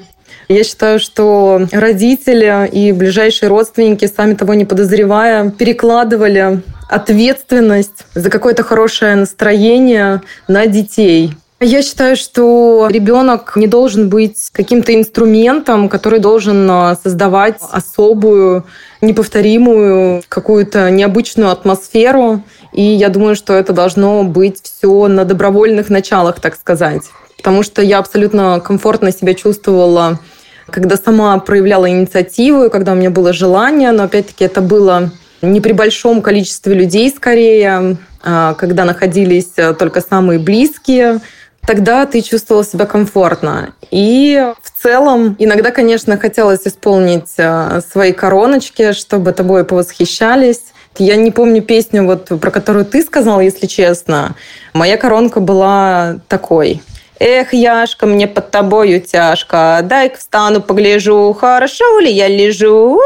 Я 0.49 0.63
считаю, 0.63 0.99
что 0.99 1.67
родители 1.71 2.67
и 2.71 2.91
ближайшие 2.91 3.49
родственники, 3.49 4.11
сами 4.13 4.33
того 4.33 4.55
не 4.55 4.65
подозревая, 4.65 5.51
перекладывали 5.51 6.63
ответственность 6.89 8.07
за 8.15 8.31
какое-то 8.31 8.63
хорошее 8.63 9.15
настроение 9.15 10.23
на 10.47 10.65
детей. 10.65 11.35
Я 11.65 11.81
считаю, 11.81 12.17
что 12.17 12.89
ребенок 12.91 13.53
не 13.55 13.67
должен 13.67 14.09
быть 14.09 14.49
каким-то 14.51 14.93
инструментом, 14.93 15.87
который 15.87 16.19
должен 16.19 16.69
а, 16.69 16.97
создавать 17.01 17.55
особую, 17.71 18.65
неповторимую, 18.99 20.23
какую-то 20.27 20.91
необычную 20.91 21.51
атмосферу. 21.51 22.43
И 22.73 22.81
я 22.81 23.07
думаю, 23.07 23.37
что 23.37 23.53
это 23.53 23.71
должно 23.71 24.25
быть 24.25 24.61
все 24.61 25.07
на 25.07 25.23
добровольных 25.23 25.89
началах, 25.89 26.41
так 26.41 26.55
сказать. 26.55 27.03
Потому 27.37 27.63
что 27.63 27.81
я 27.81 27.99
абсолютно 27.99 28.59
комфортно 28.59 29.13
себя 29.13 29.33
чувствовала, 29.33 30.19
когда 30.69 30.97
сама 30.97 31.39
проявляла 31.39 31.89
инициативу, 31.89 32.69
когда 32.69 32.91
у 32.91 32.95
меня 32.95 33.09
было 33.09 33.31
желание, 33.31 33.93
но 33.93 34.03
опять-таки 34.03 34.43
это 34.43 34.59
было 34.59 35.11
не 35.41 35.61
при 35.61 35.71
большом 35.71 36.21
количестве 36.21 36.73
людей 36.73 37.09
скорее, 37.09 37.95
а 38.21 38.53
когда 38.55 38.83
находились 38.83 39.53
а, 39.57 39.73
только 39.73 40.01
самые 40.01 40.39
близкие, 40.39 41.21
тогда 41.65 42.05
ты 42.05 42.21
чувствовал 42.21 42.63
себя 42.63 42.85
комфортно. 42.85 43.73
И 43.91 44.53
в 44.61 44.81
целом 44.81 45.35
иногда, 45.39 45.71
конечно, 45.71 46.17
хотелось 46.17 46.65
исполнить 46.65 47.33
а, 47.37 47.81
свои 47.81 48.11
короночки, 48.11 48.93
чтобы 48.93 49.31
тобой 49.31 49.63
повосхищались. 49.65 50.61
Я 50.97 51.15
не 51.15 51.31
помню 51.31 51.61
песню, 51.61 52.05
вот, 52.05 52.27
про 52.39 52.51
которую 52.51 52.85
ты 52.85 53.01
сказал, 53.01 53.41
если 53.41 53.65
честно. 53.65 54.35
Моя 54.73 54.97
коронка 54.97 55.39
была 55.39 56.19
такой. 56.27 56.81
Эх, 57.19 57.53
Яшка, 57.53 58.05
мне 58.05 58.27
под 58.27 58.51
тобою 58.51 59.01
тяжко. 59.01 59.79
Дай-ка 59.83 60.17
встану, 60.17 60.61
погляжу, 60.61 61.33
хорошо 61.39 61.99
ли 61.99 62.11
я 62.11 62.27
лежу. 62.27 62.95
Ух. 62.95 63.01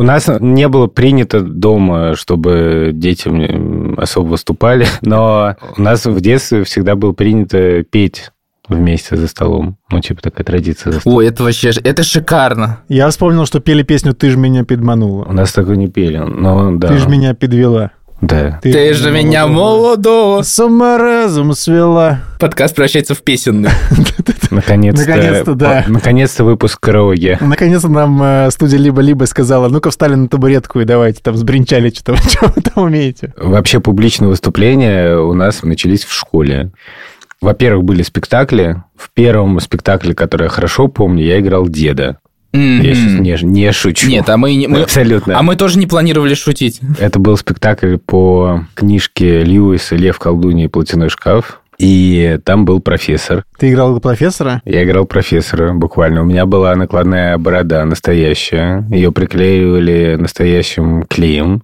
У 0.00 0.02
нас 0.02 0.30
не 0.40 0.66
было 0.66 0.86
принято 0.86 1.42
дома, 1.42 2.14
чтобы 2.16 2.92
детям 2.94 3.98
особо 3.98 4.28
выступали, 4.28 4.86
но 5.02 5.56
у 5.76 5.82
нас 5.82 6.06
в 6.06 6.18
детстве 6.22 6.64
всегда 6.64 6.96
было 6.96 7.12
принято 7.12 7.82
петь 7.82 8.30
вместе 8.66 9.16
за 9.16 9.28
столом. 9.28 9.76
Ну, 9.90 10.00
типа 10.00 10.22
такая 10.22 10.46
традиция 10.46 10.94
за 10.94 11.00
столом. 11.00 11.18
Ой, 11.18 11.26
это 11.26 11.42
вообще... 11.42 11.72
Это 11.84 12.02
шикарно. 12.02 12.80
Я 12.88 13.10
вспомнил, 13.10 13.44
что 13.44 13.60
пели 13.60 13.82
песню 13.82 14.14
«Ты 14.14 14.30
ж 14.30 14.36
меня 14.36 14.62
У 14.62 14.64
подманула». 14.64 15.30
нас 15.30 15.52
такое 15.52 15.76
не 15.76 15.88
пели, 15.88 16.16
но 16.16 16.74
да. 16.78 16.88
Ты 16.88 16.96
ж 16.96 17.06
меня 17.06 17.34
подвела. 17.34 17.90
Да. 18.20 18.60
Ты 18.62 18.92
же 18.94 19.10
меня 19.10 19.46
молодого. 19.46 20.42
С 20.42 20.58
ума 20.58 20.98
разум 20.98 21.54
свела. 21.54 22.20
Подкаст 22.38 22.74
превращается 22.74 23.14
в 23.14 23.22
песенный. 23.22 23.70
Наконец-то. 24.50 25.06
Наконец-то, 25.08 25.54
да. 25.54 25.84
Наконец-то 25.88 26.44
выпуск 26.44 26.80
караоке. 26.80 27.38
Наконец-то 27.40 27.88
нам 27.88 28.22
э, 28.22 28.50
студия 28.50 28.78
«Либо-либо» 28.78 29.24
сказала, 29.24 29.68
ну-ка 29.68 29.90
встали 29.90 30.14
на 30.14 30.28
табуретку 30.28 30.80
и 30.80 30.84
давайте 30.84 31.20
там 31.22 31.36
сбринчали, 31.36 31.90
что 31.90 32.12
вы 32.42 32.62
там 32.62 32.84
умеете. 32.84 33.32
Вообще 33.36 33.80
публичные 33.80 34.28
выступления 34.28 35.16
у 35.16 35.32
нас 35.34 35.62
начались 35.62 36.04
в 36.04 36.12
школе. 36.12 36.72
Во-первых, 37.40 37.84
были 37.84 38.02
спектакли. 38.02 38.82
В 38.96 39.10
первом 39.14 39.58
спектакле, 39.60 40.14
который 40.14 40.44
я 40.44 40.48
хорошо 40.50 40.88
помню, 40.88 41.24
я 41.24 41.40
играл 41.40 41.66
деда. 41.68 42.18
Я 42.52 42.94
сейчас 42.94 43.20
не, 43.20 43.36
не 43.42 43.72
шучу. 43.72 44.08
Нет, 44.08 44.28
а 44.28 44.36
мы, 44.36 44.54
не- 44.54 44.66
мы- 44.66 44.82
Абсолютно. 44.82 45.38
а 45.38 45.42
мы 45.42 45.56
тоже 45.56 45.78
не 45.78 45.86
планировали 45.86 46.34
шутить. 46.34 46.80
Это 46.98 47.18
был 47.18 47.36
спектакль 47.36 47.96
по 47.98 48.64
книжке 48.74 49.42
Льюиса 49.44 49.94
«Лев, 49.96 50.18
колдунья 50.18 50.64
и 50.64 50.68
платяной 50.68 51.08
шкаф». 51.10 51.60
И 51.78 52.38
там 52.44 52.66
был 52.66 52.80
профессор. 52.80 53.44
Ты 53.58 53.70
играл 53.70 53.98
профессора? 54.00 54.60
Я 54.66 54.84
играл 54.84 55.06
профессора 55.06 55.72
буквально. 55.72 56.20
У 56.20 56.26
меня 56.26 56.44
была 56.44 56.74
накладная 56.74 57.38
борода 57.38 57.82
настоящая. 57.86 58.84
Ее 58.90 59.12
приклеивали 59.12 60.16
настоящим 60.20 61.04
клеем. 61.04 61.62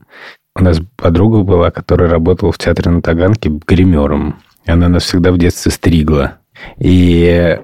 У 0.58 0.62
нас 0.62 0.80
подруга 0.96 1.40
была, 1.42 1.70
которая 1.70 2.08
работала 2.08 2.50
в 2.50 2.56
театре 2.56 2.90
на 2.90 3.02
Таганке 3.02 3.50
гримером. 3.66 4.36
И 4.64 4.70
она 4.70 4.88
нас 4.88 5.02
всегда 5.02 5.32
в 5.32 5.38
детстве 5.38 5.70
стригла. 5.70 6.38
И 6.78 7.58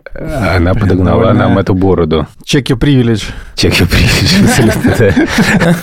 она 0.56 0.75
подогнала 0.75 1.32
нам 1.32 1.59
эту 1.59 1.75
бороду. 1.75 2.26
Чеки 2.44 2.75
привилегь. 2.75 3.25
Чеки 3.54 3.85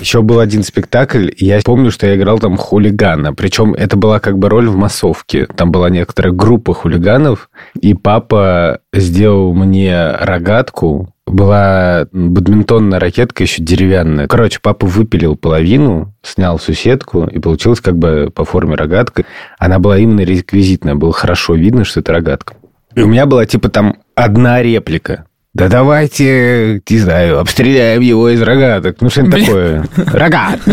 Еще 0.01 0.21
был 0.21 0.39
один 0.39 0.63
спектакль, 0.63 1.29
я 1.38 1.59
помню, 1.63 1.91
что 1.91 2.07
я 2.07 2.15
играл 2.15 2.39
там 2.39 2.57
хулигана. 2.57 3.33
Причем 3.33 3.73
это 3.73 3.97
была 3.97 4.19
как 4.19 4.38
бы 4.38 4.49
роль 4.49 4.67
в 4.67 4.75
массовке. 4.75 5.45
Там 5.45 5.71
была 5.71 5.89
некоторая 5.89 6.33
группа 6.33 6.73
хулиганов, 6.73 7.49
и 7.79 7.93
папа 7.93 8.79
сделал 8.93 9.53
мне 9.53 10.11
рогатку. 10.11 11.13
Была 11.25 12.07
бадминтонная 12.11 12.99
ракетка 12.99 13.43
еще 13.43 13.61
деревянная. 13.61 14.27
Короче, 14.27 14.59
папа 14.61 14.88
выпилил 14.88 15.35
половину, 15.35 16.11
снял 16.23 16.57
суседку, 16.57 17.25
и 17.25 17.38
получилось 17.38 17.81
как 17.81 17.97
бы 17.97 18.31
по 18.33 18.45
форме 18.45 18.75
рогатка. 18.75 19.25
Она 19.59 19.77
была 19.77 19.99
именно 19.99 20.21
реквизитная. 20.21 20.95
Было 20.95 21.13
хорошо 21.13 21.53
видно, 21.53 21.83
что 21.85 21.99
это 21.99 22.13
рогатка. 22.13 22.55
И 22.96 23.01
у 23.01 23.08
меня 23.08 23.25
была 23.25 23.46
типа 23.46 23.69
там 23.69 23.96
одна 24.15 24.62
реплика. 24.62 25.25
Да 25.53 25.67
давайте, 25.67 26.81
не 26.88 26.98
знаю, 27.00 27.39
обстреляем 27.39 28.01
его 28.01 28.29
из 28.29 28.41
рогаток. 28.41 28.98
Ну, 29.01 29.10
что-нибудь 29.10 29.34
Блин. 29.34 29.46
такое. 29.48 29.86
Рогатку. 30.13 30.72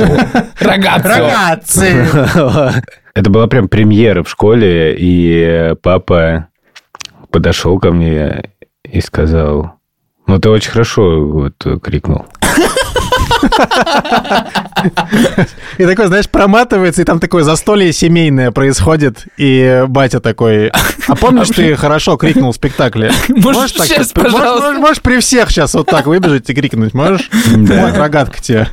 Рогатцо. 0.61 1.85
Это 3.15 3.31
была 3.31 3.47
прям 3.47 3.69
премьера 3.69 4.23
в 4.23 4.29
школе, 4.29 4.95
и 4.99 5.75
папа 5.83 6.49
подошел 7.31 7.79
ко 7.79 7.91
мне 7.91 8.51
и 8.85 9.01
сказал, 9.01 9.73
ну, 10.27 10.39
ты 10.39 10.51
очень 10.51 10.71
хорошо 10.71 11.27
вот 11.27 11.81
крикнул. 11.83 12.27
И 15.79 15.85
такой, 15.85 16.07
знаешь, 16.07 16.29
проматывается, 16.29 17.03
и 17.03 17.05
там 17.05 17.21
такое 17.21 17.43
застолье 17.43 17.93
семейное 17.93 18.51
происходит, 18.51 19.25
и 19.37 19.85
батя 19.89 20.21
такой, 20.21 20.71
а 21.07 21.17
помнишь, 21.17 21.49
ты 21.49 21.77
хорошо 21.77 22.17
крикнул 22.17 22.53
в 22.53 22.57
спектакле? 22.57 23.13
Можешь 23.29 23.73
сейчас, 23.73 24.13
пожалуйста? 24.13 24.73
можешь- 24.73 25.03
при 25.03 25.21
всех 25.21 25.51
сейчас 25.51 25.75
вот 25.75 25.87
так 25.87 26.07
выбежать 26.07 26.49
и 26.51 26.55
крикнуть, 26.55 26.95
можешь? 26.95 27.31
Да. 27.57 27.95
Рогатка 27.97 28.41
тебе. 28.43 28.69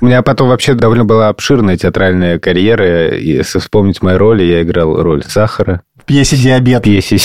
У 0.00 0.06
меня 0.06 0.22
потом 0.22 0.48
вообще 0.48 0.74
довольно 0.74 1.04
была 1.04 1.28
обширная 1.28 1.76
театральная 1.76 2.38
карьера. 2.38 3.16
И 3.16 3.38
Если 3.38 3.58
вспомнить 3.58 4.02
мои 4.02 4.16
роли, 4.16 4.42
я 4.44 4.62
играл 4.62 5.02
роль 5.02 5.24
Сахара 5.24 5.82
В 5.96 6.04
пьесе 6.04 6.36
в 6.36 6.42
«Диабет». 6.42 6.82
пьесе 6.82 7.18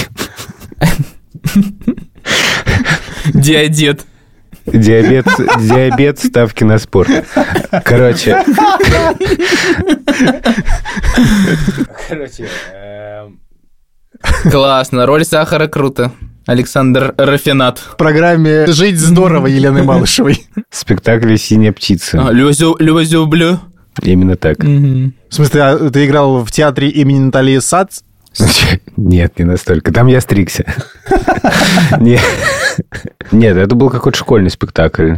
Диадет. 3.33 4.01
Диабет, 4.65 5.25
диабет, 5.60 6.20
ставки 6.20 6.63
на 6.63 6.77
спорт. 6.77 7.10
Короче. 7.84 8.43
Короче, 12.08 12.48
эм, 12.74 13.39
Классно. 14.50 15.05
Роль 15.05 15.25
сахара 15.25 15.67
круто. 15.67 16.12
Александр 16.46 17.13
Рафинат. 17.17 17.79
В 17.79 17.96
программе 17.96 18.67
«Жить 18.67 19.00
здорово» 19.00 19.48
Елены 19.48 19.84
Малышевой. 19.86 20.46
спектакль 20.70 21.36
«Синяя 21.38 21.72
птица». 21.72 22.27
А, 22.27 22.32
Люзю, 22.32 22.75
люблю. 22.79 23.60
Именно 24.01 24.36
так. 24.36 24.60
В 24.60 25.12
смысле, 25.29 25.62
а 25.62 25.89
ты 25.89 26.05
играл 26.05 26.43
в 26.43 26.51
театре 26.51 26.89
имени 26.89 27.20
Натальи 27.20 27.60
Сац? 27.60 28.01
Нет, 28.97 29.37
не 29.39 29.45
настолько. 29.45 29.93
Там 29.93 30.07
я 30.07 30.21
стригся. 30.21 30.65
Не- 31.99 32.19
Нет, 33.31 33.57
это 33.57 33.75
был 33.75 33.89
какой-то 33.89 34.17
школьный 34.17 34.49
спектакль. 34.49 35.15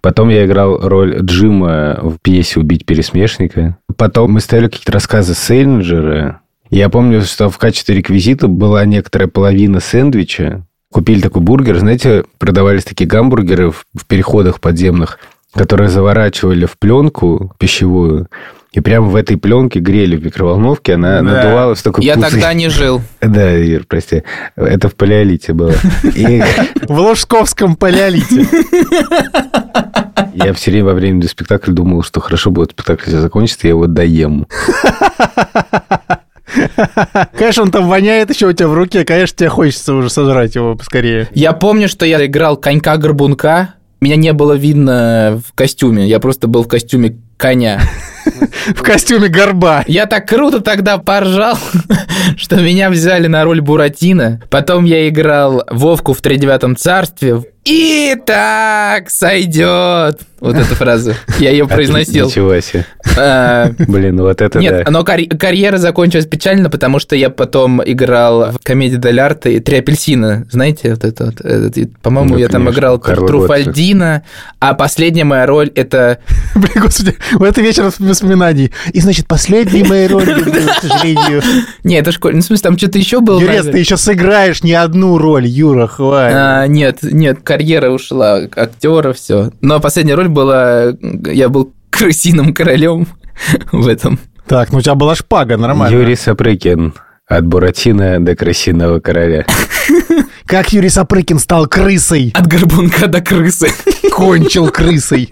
Потом 0.00 0.28
я 0.30 0.44
играл 0.46 0.78
роль 0.88 1.18
Джима 1.20 1.98
в 2.02 2.18
пьесе 2.22 2.60
«Убить 2.60 2.86
пересмешника». 2.86 3.76
Потом 3.96 4.32
мы 4.32 4.40
ставили 4.40 4.68
какие-то 4.68 4.92
рассказы 4.92 5.34
Сейнджера. 5.34 6.40
Я 6.70 6.88
помню, 6.88 7.22
что 7.22 7.50
в 7.50 7.58
качестве 7.58 7.94
реквизита 7.96 8.48
была 8.48 8.84
некоторая 8.84 9.28
половина 9.28 9.80
сэндвича. 9.80 10.66
Купили 10.92 11.20
такой 11.20 11.42
бургер. 11.42 11.78
Знаете, 11.78 12.24
продавались 12.38 12.84
такие 12.84 13.06
гамбургеры 13.06 13.70
в 13.70 13.84
переходах 14.06 14.60
подземных, 14.60 15.18
которые 15.54 15.88
заворачивали 15.88 16.66
в 16.66 16.78
пленку 16.78 17.54
пищевую. 17.58 18.28
И 18.74 18.80
прямо 18.80 19.06
в 19.06 19.14
этой 19.16 19.36
пленке 19.36 19.78
грели 19.78 20.16
в 20.16 20.24
микроволновке. 20.24 20.94
Она 20.94 21.18
Да. 21.18 21.22
надувалась 21.22 21.78
в 21.78 21.82
такой 21.84 22.04
Я 22.04 22.14
пузырь. 22.14 22.30
тогда 22.32 22.52
не 22.54 22.68
жил. 22.68 23.00
Да, 23.20 23.52
Ир, 23.56 23.84
прости. 23.88 24.22
Это 24.56 24.88
в 24.88 24.94
палеолите 24.96 25.52
было. 25.52 25.72
В 25.72 26.90
Лужсковском 27.00 27.76
палеолите. 27.76 28.46
я 30.34 30.52
все 30.54 30.70
время 30.72 30.86
во 30.86 30.94
время 30.94 31.22
спектакля 31.28 31.72
думал, 31.72 32.02
что 32.02 32.20
хорошо 32.20 32.50
будет 32.50 32.72
спектакль 32.72 33.10
закончится, 33.10 33.66
я 33.68 33.70
его 33.70 33.86
доем. 33.86 34.46
Конечно, 37.36 37.62
он 37.64 37.70
там 37.70 37.88
воняет 37.88 38.30
еще 38.30 38.46
у 38.46 38.52
тебя 38.52 38.68
в 38.68 38.74
руке, 38.74 39.04
конечно, 39.04 39.36
тебе 39.36 39.48
хочется 39.48 39.94
уже 39.94 40.10
сожрать 40.10 40.54
его 40.54 40.74
поскорее. 40.76 41.28
Я 41.34 41.52
помню, 41.52 41.88
что 41.88 42.04
я 42.06 42.24
играл 42.24 42.56
конька-горбунка. 42.56 43.74
Меня 44.00 44.16
не 44.16 44.32
было 44.32 44.52
видно 44.52 45.40
в 45.46 45.52
костюме. 45.54 46.06
Я 46.06 46.20
просто 46.20 46.46
был 46.46 46.62
в 46.64 46.68
костюме 46.68 47.16
коня. 47.36 47.80
В 48.74 48.82
костюме 48.82 49.28
горба. 49.28 49.84
Я 49.86 50.06
так 50.06 50.26
круто 50.26 50.60
тогда 50.60 50.98
поржал, 50.98 51.58
что 52.36 52.56
меня 52.56 52.88
взяли 52.90 53.26
на 53.26 53.44
роль 53.44 53.60
Буратино. 53.60 54.40
Потом 54.50 54.84
я 54.84 55.08
играл 55.08 55.64
Вовку 55.70 56.14
в 56.14 56.20
тридевятом 56.20 56.74
царстве. 56.76 57.42
И 57.64 58.14
так 58.26 59.08
сойдет. 59.08 60.20
Вот 60.38 60.54
эта 60.54 60.74
фраза. 60.74 61.14
Я 61.38 61.50
ее 61.50 61.66
произносил. 61.66 62.26
Ничего 62.26 62.60
себе. 62.60 62.84
А, 63.16 63.70
Блин, 63.88 64.20
вот 64.20 64.42
это 64.42 64.58
Нет, 64.58 64.84
да. 64.84 64.90
но 64.90 65.02
карь- 65.02 65.28
карьера 65.28 65.78
закончилась 65.78 66.26
печально, 66.26 66.68
потому 66.68 66.98
что 66.98 67.16
я 67.16 67.30
потом 67.30 67.82
играл 67.82 68.50
в 68.52 68.58
комедии 68.62 68.96
Дель 68.96 69.18
Арте 69.18 69.58
«Три 69.60 69.78
апельсина». 69.78 70.46
Знаете, 70.50 70.90
вот 70.90 71.04
это 71.04 71.26
вот? 71.26 71.76
и, 71.78 71.86
По-моему, 72.02 72.34
Ну, 72.34 72.38
я 72.38 72.48
там 72.48 72.68
играл 72.68 72.98
Карла 72.98 73.26
Труфальдина, 73.26 74.24
а 74.60 74.74
последняя 74.74 75.24
моя 75.24 75.46
роль– 75.46 75.70
это... 75.74 76.18
Блин, 76.54 76.82
господи, 76.82 77.16
в 77.32 77.42
это 77.42 77.60
вечер 77.60 77.92
воспоминаний. 77.98 78.70
И, 78.92 79.00
значит, 79.00 79.26
последней 79.26 79.82
моей 79.88 80.06
роли, 80.06 80.34
к 80.34 80.80
сожалению. 80.82 81.42
Не, 81.82 81.96
это 81.96 82.12
школьный. 82.12 82.36
Ну, 82.36 82.42
в 82.42 82.46
смысле, 82.46 82.62
там 82.62 82.78
что-то 82.78 82.98
еще 82.98 83.20
было. 83.20 83.40
Юрец, 83.40 83.66
ты 83.66 83.78
еще 83.78 83.96
сыграешь 83.96 84.62
не 84.62 84.72
одну 84.72 85.18
роль, 85.18 85.46
Юра, 85.46 85.86
хватит. 85.86 86.36
А, 86.36 86.66
нет, 86.66 86.98
нет, 87.02 87.40
карьера 87.42 87.90
ушла, 87.90 88.40
актера, 88.56 89.12
все. 89.12 89.50
Но 89.60 89.80
последняя 89.80 90.14
роль 90.14 90.28
была, 90.28 90.94
я 91.26 91.48
был 91.48 91.72
крысиным 91.90 92.52
королем 92.52 93.06
в 93.72 93.88
этом. 93.88 94.18
Так, 94.46 94.72
ну 94.72 94.78
у 94.78 94.80
тебя 94.80 94.94
была 94.94 95.14
шпага, 95.14 95.56
нормально. 95.56 95.94
Юрий 95.94 96.16
Сапрыкин. 96.16 96.94
От 97.26 97.46
Буратино 97.46 98.22
до 98.22 98.36
Крысиного 98.36 99.00
короля. 99.00 99.46
Как 100.46 100.74
Юрий 100.74 100.90
Сапрыкин 100.90 101.38
стал 101.38 101.66
крысой? 101.66 102.32
От 102.34 102.46
горбунка 102.46 103.06
до 103.06 103.22
крысы. 103.22 103.68
Кончил 104.12 104.68
крысой. 104.68 105.30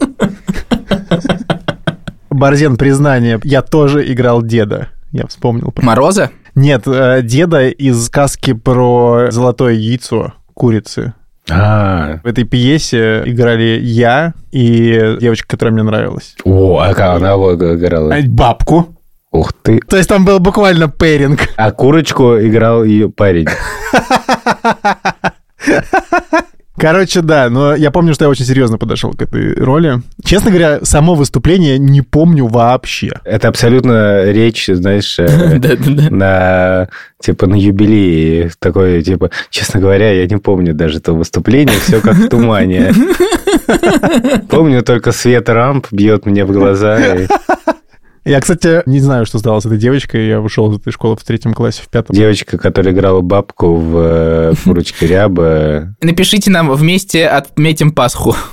Борзен, 2.43 2.77
признание, 2.77 3.39
я 3.45 3.63
тоже 3.63 4.11
играл 4.13 4.43
деда. 4.43 4.89
Я 5.13 5.29
вспомнил. 5.29 5.71
про- 5.71 5.85
Мороза? 5.85 6.31
Нет, 6.57 6.83
э, 6.89 7.21
деда 7.23 7.69
из 7.69 8.05
сказки 8.07 8.53
про 8.53 9.29
золотое 9.31 9.75
яйцо 9.75 10.33
курицы. 10.53 11.15
А, 11.49 12.19
В 12.25 12.27
этой 12.27 12.43
пьесе 12.43 13.23
играли 13.27 13.79
я 13.81 14.35
и 14.51 15.17
девочка, 15.21 15.47
которая 15.51 15.73
мне 15.73 15.85
нравилась. 15.85 16.35
о, 16.45 16.81
а 16.81 16.93
как 16.95 17.15
она 17.23 17.35
играла? 17.35 18.13
А, 18.13 18.19
Бабку. 18.27 18.97
Ух 19.31 19.53
ты. 19.53 19.79
То 19.79 19.97
есть 19.97 20.09
там 20.09 20.25
был 20.25 20.41
буквально 20.41 20.89
пэринг. 20.89 21.49
А 21.57 21.71
курочку 21.71 22.39
играл 22.41 22.83
ее 22.83 23.09
парень. 23.09 23.47
Короче, 26.79 27.21
да, 27.21 27.51
но 27.51 27.75
я 27.75 27.91
помню, 27.91 28.15
что 28.15 28.25
я 28.25 28.31
очень 28.31 28.47
серьезно 28.47 28.79
подошел 28.79 29.13
к 29.13 29.23
этой 29.23 29.55
роли. 29.55 30.03
Честно 30.25 30.51
говоря, 30.51 30.85
само 30.85 31.15
выступление 31.15 31.79
не 31.79 32.01
помню 32.01 32.47
вообще. 32.47 33.13
Это 33.25 33.49
абсолютно 33.49 34.25
речь, 34.25 34.67
знаешь, 34.67 35.19
э, 35.19 35.59
на 36.11 36.89
типа 37.21 37.47
на 37.47 37.55
юбилее 37.55 38.51
такое 38.59 39.01
типа 39.01 39.31
честно 39.49 39.81
говоря 39.81 40.11
я 40.11 40.27
не 40.27 40.39
помню 40.39 40.75
даже 40.75 41.01
то 41.01 41.13
выступление 41.13 41.79
все 41.79 42.01
как 42.01 42.15
в 42.15 42.29
тумане 42.29 42.93
помню 44.51 44.83
только 44.83 45.13
свет 45.13 45.49
рамп 45.49 45.87
бьет 45.93 46.27
мне 46.27 46.45
в 46.45 46.51
глаза 46.51 46.99
Я, 48.25 48.41
кстати, 48.41 48.83
не 48.87 49.01
знаю, 49.01 49.27
что 49.27 49.39
стало 49.39 49.59
с 49.59 49.67
этой 49.67 49.79
девочкой. 49.79 50.29
Я 50.29 50.41
ушел 50.41 50.71
из 50.71 50.79
этой 50.79 50.93
школы 50.93 51.17
в 51.17 51.25
третьем 51.25 51.55
классе, 51.55 51.83
в 51.83 51.89
пятом. 51.89 52.15
девочка 52.15 52.57
которая 52.57 52.95
играла 52.95 53.21
бабку 53.21 53.75
в 53.75 53.97
э, 53.97 54.55
курочке 54.63 55.09
ряба 55.09 55.97
Напишите 56.01 56.51
нам 56.51 56.71
вместе 56.71 57.27
отметим 57.27 57.91
Пасху. 57.91 58.37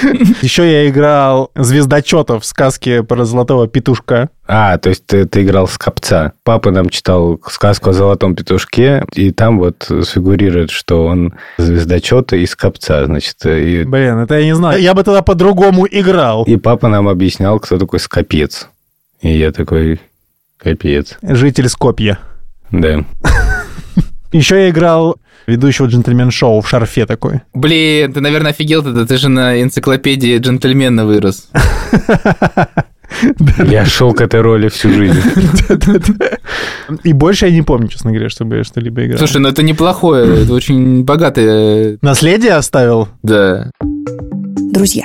Еще 0.42 0.70
я 0.70 0.88
играл 0.88 1.50
звездочета 1.54 2.38
в 2.40 2.44
сказке 2.44 3.02
про 3.02 3.24
золотого 3.24 3.68
петушка. 3.68 4.30
А, 4.46 4.76
то 4.78 4.88
есть 4.88 5.06
ты, 5.06 5.24
ты 5.26 5.42
играл 5.42 5.68
с 5.68 5.78
копца. 5.78 6.32
Папа 6.44 6.70
нам 6.70 6.88
читал 6.88 7.40
сказку 7.48 7.90
о 7.90 7.92
золотом 7.92 8.34
петушке, 8.34 9.04
и 9.14 9.30
там 9.30 9.58
вот 9.58 9.84
фигурирует, 9.88 10.70
что 10.70 11.06
он 11.06 11.34
звездочета 11.58 12.36
из 12.36 12.56
копца, 12.56 13.04
значит. 13.06 13.36
И, 13.44 13.84
Блин, 13.84 14.18
это 14.18 14.38
я 14.38 14.44
не 14.44 14.54
знаю. 14.54 14.80
Я 14.80 14.94
бы 14.94 15.02
тогда 15.04 15.22
по-другому 15.22 15.86
играл. 15.90 16.44
и 16.44 16.56
папа 16.56 16.88
нам 16.88 17.08
объяснял, 17.08 17.58
кто 17.60 17.78
такой 17.78 18.00
скопец. 18.00 18.68
И 19.20 19.36
я 19.36 19.52
такой, 19.52 20.00
капец. 20.58 21.16
Житель 21.22 21.68
Скопья. 21.68 22.18
Да. 22.70 23.04
Еще 24.32 24.56
я 24.64 24.70
играл 24.70 25.16
ведущего 25.46 25.86
джентльмен-шоу 25.86 26.60
в 26.60 26.68
шарфе 26.68 27.06
такой. 27.06 27.40
Блин, 27.54 28.12
ты, 28.12 28.20
наверное, 28.20 28.50
офигел 28.52 28.82
тогда, 28.82 29.04
ты 29.06 29.16
же 29.18 29.28
на 29.28 29.60
энциклопедии 29.62 30.38
джентльмена 30.38 31.04
вырос. 31.06 31.48
Я 33.68 33.84
шел 33.84 34.14
к 34.14 34.20
этой 34.22 34.40
роли 34.40 34.68
всю 34.68 34.90
жизнь. 34.90 35.20
И 37.04 37.12
больше 37.12 37.46
я 37.46 37.52
не 37.52 37.62
помню, 37.62 37.88
честно 37.88 38.10
говоря, 38.10 38.30
чтобы 38.30 38.56
я 38.56 38.64
что-либо 38.64 39.04
играл. 39.04 39.18
Слушай, 39.18 39.38
ну 39.40 39.48
это 39.48 39.62
неплохое, 39.62 40.42
это 40.44 40.52
очень 40.54 41.04
богатое, 41.04 41.98
Наследие 42.00 42.52
оставил? 42.54 43.08
да. 43.22 43.70
Друзья, 44.72 45.04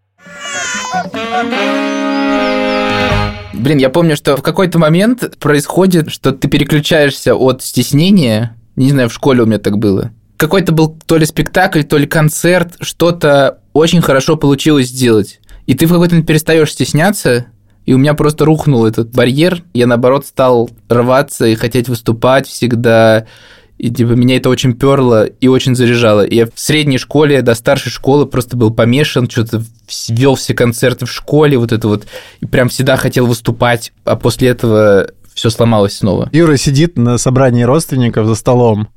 Блин, 3.53 3.77
я 3.77 3.89
помню, 3.89 4.15
что 4.15 4.35
в 4.35 4.41
какой-то 4.41 4.79
момент 4.79 5.37
происходит, 5.37 6.11
что 6.11 6.31
ты 6.31 6.47
переключаешься 6.47 7.35
от 7.35 7.61
стеснения, 7.61 8.55
не 8.75 8.89
знаю, 8.89 9.09
в 9.09 9.13
школе 9.13 9.43
у 9.43 9.45
меня 9.45 9.59
так 9.59 9.77
было. 9.77 10.11
Какой-то 10.37 10.71
был 10.71 10.97
то 11.05 11.17
ли 11.17 11.25
спектакль, 11.25 11.83
то 11.83 11.97
ли 11.97 12.07
концерт, 12.07 12.75
что-то 12.81 13.59
очень 13.73 14.01
хорошо 14.01 14.35
получилось 14.35 14.87
сделать. 14.87 15.39
И 15.67 15.75
ты 15.75 15.85
в 15.85 15.89
какой-то 15.89 16.15
момент 16.15 16.27
перестаешь 16.27 16.71
стесняться, 16.71 17.45
и 17.85 17.93
у 17.93 17.97
меня 17.97 18.13
просто 18.13 18.45
рухнул 18.45 18.85
этот 18.85 19.11
барьер. 19.11 19.63
Я, 19.73 19.87
наоборот, 19.87 20.25
стал 20.25 20.69
рваться 20.89 21.45
и 21.45 21.55
хотеть 21.55 21.89
выступать 21.89 22.47
всегда. 22.47 23.27
И 23.81 23.89
типа 23.89 24.11
меня 24.11 24.37
это 24.37 24.49
очень 24.49 24.73
перло 24.73 25.25
и 25.25 25.47
очень 25.47 25.73
заряжало. 25.73 26.23
Я 26.29 26.45
в 26.45 26.51
средней 26.53 26.99
школе 26.99 27.41
до 27.41 27.55
старшей 27.55 27.89
школы 27.89 28.27
просто 28.27 28.55
был 28.55 28.69
помешан, 28.69 29.27
что-то 29.27 29.63
вел 30.07 30.35
все 30.35 30.53
концерты 30.53 31.07
в 31.07 31.11
школе, 31.11 31.57
вот 31.57 31.71
это 31.71 31.87
вот, 31.87 32.05
и 32.41 32.45
прям 32.45 32.69
всегда 32.69 32.95
хотел 32.95 33.25
выступать, 33.25 33.91
а 34.03 34.15
после 34.15 34.49
этого 34.49 35.07
все 35.33 35.49
сломалось 35.49 35.97
снова. 35.97 36.29
Юра 36.31 36.57
сидит 36.57 36.95
на 36.95 37.17
собрании 37.17 37.63
родственников 37.63 38.27
за 38.27 38.35
столом, 38.35 38.89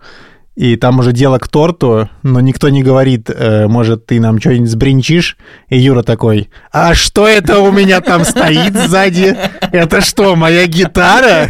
и 0.55 0.77
там 0.77 1.01
уже 1.01 1.13
дело 1.13 1.39
к 1.39 1.49
торту, 1.49 2.09
но 2.23 2.41
никто 2.41 2.69
не 2.69 2.83
говорит, 2.83 3.29
э, 3.29 3.67
может, 3.67 4.07
ты 4.07 4.21
нам 4.21 4.39
что-нибудь 4.39 4.71
сбринчишь? 4.71 5.37
И 5.69 5.79
Юра 5.79 6.03
такой, 6.03 6.49
а 6.73 6.95
что 6.95 7.27
это 7.27 7.59
у 7.61 7.73
меня 7.73 8.01
там 8.01 8.25
стоит 8.25 8.75
сзади? 8.75 9.37
Это 9.73 10.01
что, 10.01 10.37
моя 10.37 10.67
гитара? 10.67 11.49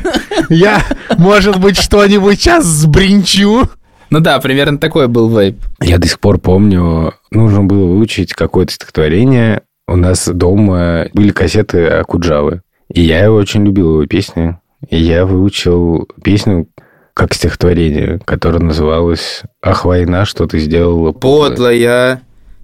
Я, 0.48 0.82
может 1.18 1.58
быть, 1.58 1.76
что-нибудь 1.76 2.40
сейчас 2.40 2.64
сбринчу? 2.64 3.68
Ну 4.10 4.20
да, 4.20 4.38
примерно 4.38 4.78
такой 4.78 5.08
был 5.08 5.28
вайп. 5.28 5.58
Я 5.80 5.98
до 5.98 6.06
сих 6.06 6.20
пор 6.20 6.38
помню, 6.38 7.14
нужно 7.30 7.64
было 7.64 7.86
выучить 7.86 8.32
какое-то 8.32 8.72
стихотворение. 8.72 9.62
У 9.86 9.96
нас 9.96 10.28
дома 10.28 11.08
были 11.12 11.30
кассеты 11.30 11.86
Акуджавы. 11.86 12.62
И 12.92 13.02
я 13.02 13.30
очень 13.30 13.64
любил 13.66 13.94
его 13.94 14.06
песни. 14.06 14.56
И 14.88 14.96
я 14.96 15.26
выучил 15.26 16.08
песню 16.22 16.68
как 17.14 17.32
стихотворение, 17.32 18.20
которое 18.24 18.58
называлось 18.58 19.42
«Ах, 19.62 19.84
война, 19.84 20.24
что 20.24 20.46
ты 20.46 20.58
сделала 20.58 21.12
Подлая. 21.12 22.22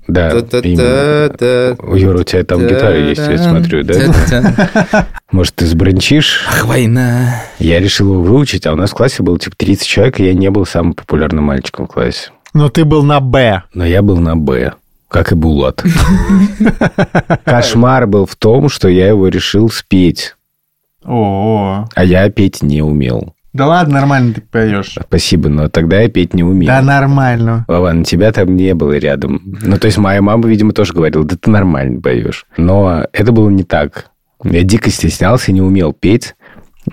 Да, 0.08 0.30
именно. 0.30 1.96
Юра, 1.96 2.18
у 2.18 2.24
тебя 2.24 2.42
там 2.42 2.66
гитара 2.66 2.98
есть, 2.98 3.20
я 3.20 3.38
смотрю, 3.38 3.84
да? 3.84 5.06
Может, 5.30 5.54
ты 5.54 5.66
сбринчишь? 5.66 6.44
Ах, 6.48 6.64
война. 6.64 7.42
Я 7.60 7.78
решил 7.78 8.14
его 8.14 8.22
выучить, 8.22 8.66
а 8.66 8.72
у 8.72 8.76
нас 8.76 8.90
в 8.90 8.94
классе 8.94 9.22
было 9.22 9.38
типа 9.38 9.54
30 9.56 9.86
человек, 9.86 10.18
и 10.18 10.24
я 10.24 10.34
не 10.34 10.50
был 10.50 10.66
самым 10.66 10.94
популярным 10.94 11.44
мальчиком 11.44 11.86
в 11.86 11.92
классе. 11.92 12.30
Но 12.52 12.68
ты 12.68 12.84
был 12.84 13.04
на 13.04 13.20
«Б». 13.20 13.62
Но 13.72 13.86
я 13.86 14.02
был 14.02 14.16
на 14.16 14.36
«Б», 14.36 14.72
как 15.06 15.30
и 15.30 15.36
Булат. 15.36 15.84
Кошмар 17.44 18.08
был 18.08 18.26
в 18.26 18.34
том, 18.34 18.68
что 18.68 18.88
я 18.88 19.06
его 19.06 19.28
решил 19.28 19.70
спеть, 19.70 20.34
О, 21.04 21.86
а 21.94 22.04
я 22.04 22.28
петь 22.30 22.62
не 22.62 22.82
умел. 22.82 23.34
Да 23.52 23.66
ладно, 23.66 23.94
нормально 23.94 24.34
ты 24.34 24.40
поешь. 24.42 24.96
Спасибо, 25.00 25.48
но 25.48 25.68
тогда 25.68 26.00
я 26.00 26.08
петь 26.08 26.34
не 26.34 26.42
умел. 26.44 26.68
Да 26.68 26.82
нормально. 26.82 27.64
Вова, 27.68 27.92
на 27.92 28.04
тебя 28.04 28.30
там 28.32 28.54
не 28.54 28.74
было 28.74 28.96
рядом. 28.98 29.42
Ну, 29.62 29.76
то 29.78 29.86
есть 29.86 29.98
моя 29.98 30.22
мама, 30.22 30.46
видимо, 30.48 30.72
тоже 30.72 30.92
говорила, 30.92 31.24
да 31.24 31.36
ты 31.40 31.50
нормально 31.50 32.00
поешь. 32.00 32.46
Но 32.56 33.04
это 33.12 33.32
было 33.32 33.50
не 33.50 33.64
так. 33.64 34.06
Я 34.44 34.62
дико 34.62 34.88
стеснялся 34.90 35.52
не 35.52 35.60
умел 35.60 35.92
петь. 35.92 36.34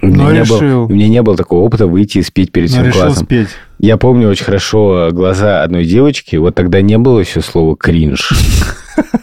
У 0.02 0.08
меня, 0.08 0.24
Но 0.26 0.32
не 0.34 0.40
решил. 0.42 0.60
было, 0.60 0.84
у 0.86 0.90
меня 0.90 1.08
не 1.08 1.22
было 1.22 1.38
такого 1.38 1.62
опыта 1.64 1.88
выйти 1.88 2.18
и 2.18 2.22
спеть 2.24 2.52
перед 2.52 2.70
Но 2.70 2.74
всем 2.76 2.86
решил 2.88 3.02
классом. 3.04 3.26
спеть. 3.26 3.48
Я 3.80 3.98
помню 3.98 4.28
очень 4.30 4.44
хорошо 4.46 5.10
глаза 5.14 5.64
одной 5.64 5.86
девочки. 5.86 6.36
Вот 6.36 6.56
тогда 6.56 6.82
не 6.82 6.98
было 6.98 7.20
еще 7.20 7.42
слова 7.42 7.76
кринж. 7.78 8.34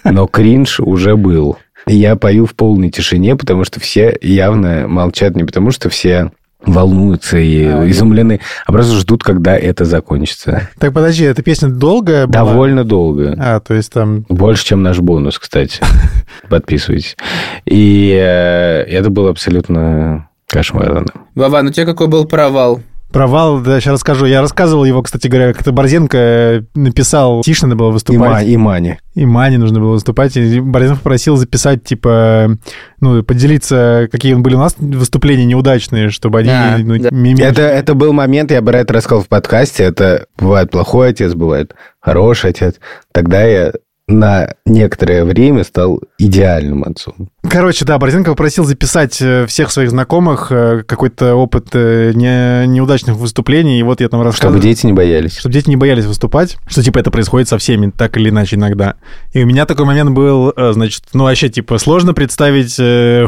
Но 0.04 0.26
кринж 0.26 0.80
уже 0.80 1.16
был. 1.16 1.58
Я 1.86 2.16
пою 2.16 2.46
в 2.46 2.54
полной 2.54 2.90
тишине, 2.90 3.36
потому 3.36 3.64
что 3.64 3.78
все 3.78 4.16
явно 4.22 4.86
молчат 4.88 5.36
не 5.36 5.44
потому, 5.44 5.70
что 5.70 5.90
все 5.90 6.30
волнуются 6.66 7.38
и 7.38 7.64
изумлены, 7.90 8.40
а 8.66 8.72
просто 8.72 8.94
ждут, 8.96 9.22
когда 9.22 9.56
это 9.56 9.84
закончится. 9.84 10.68
Так, 10.78 10.92
подожди, 10.92 11.24
эта 11.24 11.42
песня 11.42 11.68
долгая 11.68 12.26
была? 12.26 12.44
Довольно 12.44 12.84
долго. 12.84 13.34
А, 13.38 13.60
то 13.60 13.74
есть 13.74 13.92
там... 13.92 14.24
Больше, 14.28 14.64
чем 14.64 14.82
наш 14.82 14.98
бонус, 14.98 15.38
кстати. 15.38 15.80
Подписывайтесь. 16.48 17.16
И 17.64 18.10
э, 18.12 18.82
это 18.82 19.10
было 19.10 19.30
абсолютно 19.30 20.28
кошмарно. 20.46 21.06
Вован, 21.34 21.68
у 21.68 21.70
тебя 21.70 21.86
какой 21.86 22.06
был 22.06 22.26
провал? 22.26 22.80
Провал, 23.14 23.60
да, 23.60 23.80
сейчас 23.80 23.94
расскажу. 23.94 24.26
Я 24.26 24.40
рассказывал 24.40 24.84
его, 24.84 25.00
кстати 25.02 25.28
говоря, 25.28 25.52
как-то 25.54 25.70
Борзенко 25.70 26.18
э, 26.18 26.62
написал, 26.74 27.42
Тише 27.42 27.66
надо 27.66 27.76
было 27.76 27.90
выступать. 27.92 28.46
И 28.46 28.56
Мани. 28.56 28.98
И 29.14 29.24
Мане 29.24 29.58
нужно 29.58 29.78
было 29.78 29.92
выступать. 29.92 30.36
И 30.36 30.58
Борзенко 30.58 30.98
попросил 30.98 31.36
записать, 31.36 31.84
типа, 31.84 32.56
ну, 33.00 33.22
поделиться, 33.22 34.08
какие 34.10 34.34
были 34.34 34.56
у 34.56 34.58
нас 34.58 34.74
выступления 34.78 35.44
неудачные, 35.44 36.10
чтобы 36.10 36.40
они... 36.40 36.48
Да, 36.48 36.76
ну, 36.80 36.98
да. 36.98 37.10
мимо- 37.12 37.40
Это, 37.40 37.62
это 37.62 37.94
был 37.94 38.12
момент, 38.12 38.50
я 38.50 38.60
про 38.60 38.80
это 38.80 38.94
рассказал 38.94 39.22
в 39.22 39.28
подкасте, 39.28 39.84
это 39.84 40.26
бывает 40.36 40.72
плохой 40.72 41.10
отец, 41.10 41.34
бывает 41.34 41.74
хороший 42.00 42.50
отец. 42.50 42.74
Тогда 43.12 43.44
я 43.44 43.72
на 44.06 44.54
некоторое 44.66 45.24
время 45.24 45.64
стал 45.64 46.00
идеальным 46.18 46.84
отцом. 46.84 47.30
Короче, 47.48 47.84
да, 47.84 47.98
Борзенко 47.98 48.30
попросил 48.32 48.64
записать 48.64 49.20
э, 49.22 49.46
всех 49.46 49.70
своих 49.70 49.90
знакомых 49.90 50.48
э, 50.50 50.82
какой-то 50.86 51.34
опыт 51.34 51.68
э, 51.72 52.12
не- 52.14 52.66
неудачных 52.66 53.16
выступлений. 53.16 53.78
И 53.78 53.82
вот 53.82 54.00
я 54.00 54.08
там 54.08 54.20
рассказывал. 54.20 54.54
Чтобы 54.54 54.62
дети 54.62 54.84
не 54.84 54.92
боялись. 54.92 55.38
чтобы 55.38 55.54
дети 55.54 55.70
не 55.70 55.76
боялись 55.76 56.04
выступать, 56.04 56.58
что, 56.66 56.82
типа, 56.82 56.98
это 56.98 57.10
происходит 57.10 57.48
со 57.48 57.56
всеми, 57.56 57.90
так 57.90 58.16
или 58.18 58.28
иначе 58.28 58.56
иногда. 58.56 58.96
И 59.32 59.42
у 59.42 59.46
меня 59.46 59.64
такой 59.64 59.86
момент 59.86 60.10
был, 60.10 60.52
значит, 60.72 61.04
ну, 61.14 61.24
вообще, 61.24 61.48
типа, 61.48 61.78
сложно 61.78 62.12
представить 62.12 62.76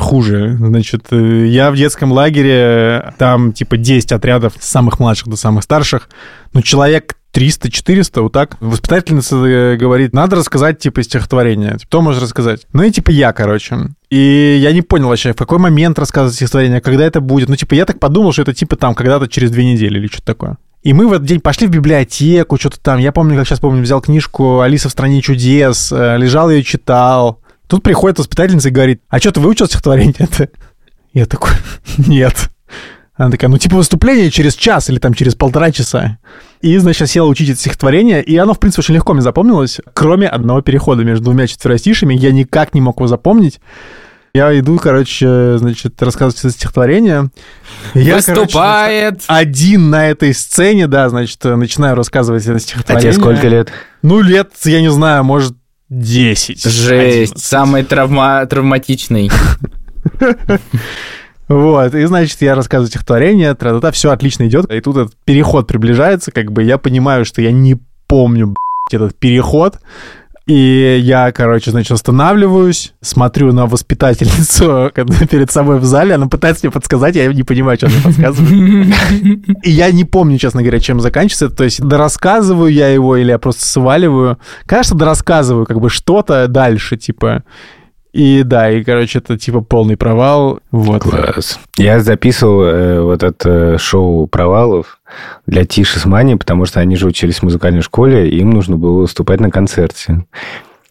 хуже. 0.02 0.56
Значит, 0.58 1.06
я 1.10 1.70
в 1.70 1.76
детском 1.76 2.12
лагере, 2.12 3.14
там, 3.18 3.52
типа, 3.52 3.76
10 3.76 4.12
отрядов 4.12 4.54
с 4.60 4.68
самых 4.68 4.98
младших 4.98 5.28
до 5.28 5.36
самых 5.36 5.64
старших, 5.64 6.08
ну, 6.52 6.62
человек 6.62 7.16
300-400, 7.36 8.22
вот 8.22 8.32
так. 8.32 8.56
Воспитательница 8.60 9.36
э, 9.36 9.76
говорит, 9.76 10.14
надо 10.14 10.36
рассказать, 10.36 10.78
типа, 10.78 11.02
стихотворение. 11.02 11.72
Типа, 11.72 11.86
Кто 11.86 12.00
может 12.00 12.22
рассказать? 12.22 12.62
Ну, 12.72 12.82
и, 12.82 12.90
типа, 12.90 13.10
я, 13.10 13.32
короче. 13.34 13.76
И 14.08 14.58
я 14.60 14.72
не 14.72 14.80
понял 14.80 15.08
вообще, 15.08 15.32
в 15.32 15.36
какой 15.36 15.58
момент 15.58 15.98
рассказывать 15.98 16.36
стихотворение, 16.36 16.80
когда 16.80 17.04
это 17.04 17.20
будет. 17.20 17.50
Ну, 17.50 17.56
типа, 17.56 17.74
я 17.74 17.84
так 17.84 18.00
подумал, 18.00 18.32
что 18.32 18.42
это, 18.42 18.54
типа, 18.54 18.76
там, 18.76 18.94
когда-то 18.94 19.28
через 19.28 19.50
две 19.50 19.64
недели 19.70 19.98
или 19.98 20.06
что-то 20.06 20.26
такое. 20.26 20.56
И 20.82 20.92
мы 20.92 21.08
в 21.08 21.12
этот 21.12 21.26
день 21.26 21.40
пошли 21.40 21.66
в 21.66 21.70
библиотеку, 21.70 22.58
что-то 22.58 22.80
там. 22.80 22.98
Я 22.98 23.12
помню, 23.12 23.36
как 23.36 23.46
сейчас 23.46 23.60
помню, 23.60 23.82
взял 23.82 24.00
книжку 24.00 24.60
«Алиса 24.60 24.88
в 24.88 24.92
стране 24.92 25.20
чудес», 25.20 25.92
э, 25.92 26.16
лежал 26.16 26.48
ее 26.48 26.62
читал. 26.62 27.40
Тут 27.66 27.82
приходит 27.82 28.18
воспитательница 28.18 28.68
и 28.68 28.72
говорит, 28.72 29.02
а 29.08 29.18
что, 29.18 29.32
ты 29.32 29.40
выучил 29.40 29.66
стихотворение 29.66 30.14
это? 30.18 30.48
Я 31.12 31.26
такой, 31.26 31.50
нет. 31.98 32.50
Она 33.14 33.30
такая, 33.30 33.50
ну 33.50 33.58
типа 33.58 33.76
выступление 33.76 34.30
через 34.30 34.54
час 34.54 34.90
или 34.90 34.98
там 34.98 35.14
через 35.14 35.34
полтора 35.34 35.72
часа. 35.72 36.18
И, 36.60 36.76
значит, 36.78 37.08
сел 37.10 37.28
учить 37.28 37.50
это 37.50 37.58
стихотворение, 37.58 38.22
и 38.22 38.36
оно, 38.36 38.54
в 38.54 38.58
принципе, 38.58 38.80
очень 38.80 38.94
легко 38.94 39.12
мне 39.12 39.22
запомнилось, 39.22 39.80
кроме 39.94 40.28
одного 40.28 40.62
перехода 40.62 41.04
между 41.04 41.24
двумя 41.24 41.46
четверостишами. 41.46 42.14
Я 42.14 42.32
никак 42.32 42.74
не 42.74 42.80
мог 42.80 42.96
его 42.96 43.06
запомнить. 43.06 43.60
Я 44.34 44.58
иду, 44.58 44.76
короче, 44.78 45.56
значит, 45.56 46.00
рассказывать 46.02 46.38
это 46.40 46.50
стихотворение. 46.50 47.30
Я, 47.94 48.16
Выступает. 48.16 49.22
короче, 49.26 49.40
один 49.46 49.88
на 49.88 50.08
этой 50.08 50.34
сцене, 50.34 50.86
да, 50.86 51.08
значит, 51.08 51.42
начинаю 51.42 51.94
рассказывать 51.94 52.44
это 52.44 52.56
А 52.56 52.58
стихотворение. 52.58 53.12
тебе 53.12 53.20
сколько 53.20 53.48
лет? 53.48 53.72
Ну, 54.02 54.20
лет, 54.20 54.52
я 54.64 54.82
не 54.82 54.90
знаю, 54.90 55.24
может, 55.24 55.54
10. 55.88 56.62
Жесть. 56.64 57.32
11. 57.32 57.38
Самый 57.38 57.84
травма... 57.84 58.44
травматичный. 58.46 59.30
Вот, 61.48 61.94
и, 61.94 62.04
значит, 62.06 62.42
я 62.42 62.54
рассказываю 62.54 62.88
стихотворение, 62.88 63.54
тра 63.54 63.90
все 63.92 64.10
отлично 64.10 64.46
идет, 64.46 64.70
и 64.70 64.80
тут 64.80 64.96
этот 64.96 65.16
переход 65.24 65.66
приближается, 65.66 66.32
как 66.32 66.50
бы 66.50 66.64
я 66.64 66.76
понимаю, 66.76 67.24
что 67.24 67.40
я 67.40 67.52
не 67.52 67.78
помню, 68.08 68.54
этот 68.90 69.16
переход, 69.16 69.78
и 70.46 71.00
я, 71.02 71.32
короче, 71.32 71.72
значит, 71.72 71.90
останавливаюсь, 71.90 72.94
смотрю 73.00 73.52
на 73.52 73.66
воспитательницу 73.66 74.92
перед 75.28 75.50
собой 75.50 75.80
в 75.80 75.84
зале, 75.84 76.14
она 76.14 76.28
пытается 76.28 76.66
мне 76.66 76.72
подсказать, 76.72 77.16
я 77.16 77.32
не 77.32 77.42
понимаю, 77.42 77.76
что 77.76 77.88
она 77.88 77.96
подсказывает. 78.04 78.94
И 79.64 79.70
я 79.70 79.90
не 79.90 80.04
помню, 80.04 80.38
честно 80.38 80.62
говоря, 80.62 80.78
чем 80.78 81.00
заканчивается. 81.00 81.50
То 81.50 81.64
есть 81.64 81.82
дорассказываю 81.82 82.72
я 82.72 82.88
его 82.88 83.16
или 83.16 83.30
я 83.30 83.40
просто 83.40 83.64
сваливаю. 83.64 84.38
Конечно, 84.66 84.96
дорассказываю 84.96 85.66
как 85.66 85.80
бы 85.80 85.90
что-то 85.90 86.46
дальше, 86.46 86.96
типа. 86.96 87.42
И 88.16 88.44
да, 88.44 88.70
и, 88.70 88.82
короче, 88.82 89.18
это 89.18 89.36
типа 89.36 89.60
полный 89.60 89.98
провал. 89.98 90.60
Вот. 90.70 91.02
Класс. 91.02 91.60
Я 91.76 92.00
записывал 92.00 92.62
э, 92.62 93.00
вот 93.02 93.22
это 93.22 93.76
шоу 93.76 94.26
провалов 94.26 95.00
для 95.44 95.66
Тиши 95.66 95.98
с 95.98 96.06
Мани, 96.06 96.34
потому 96.36 96.64
что 96.64 96.80
они 96.80 96.96
же 96.96 97.06
учились 97.06 97.40
в 97.40 97.42
музыкальной 97.42 97.82
школе, 97.82 98.30
и 98.30 98.38
им 98.38 98.52
нужно 98.52 98.78
было 98.78 99.00
выступать 99.00 99.40
на 99.40 99.50
концерте. 99.50 100.24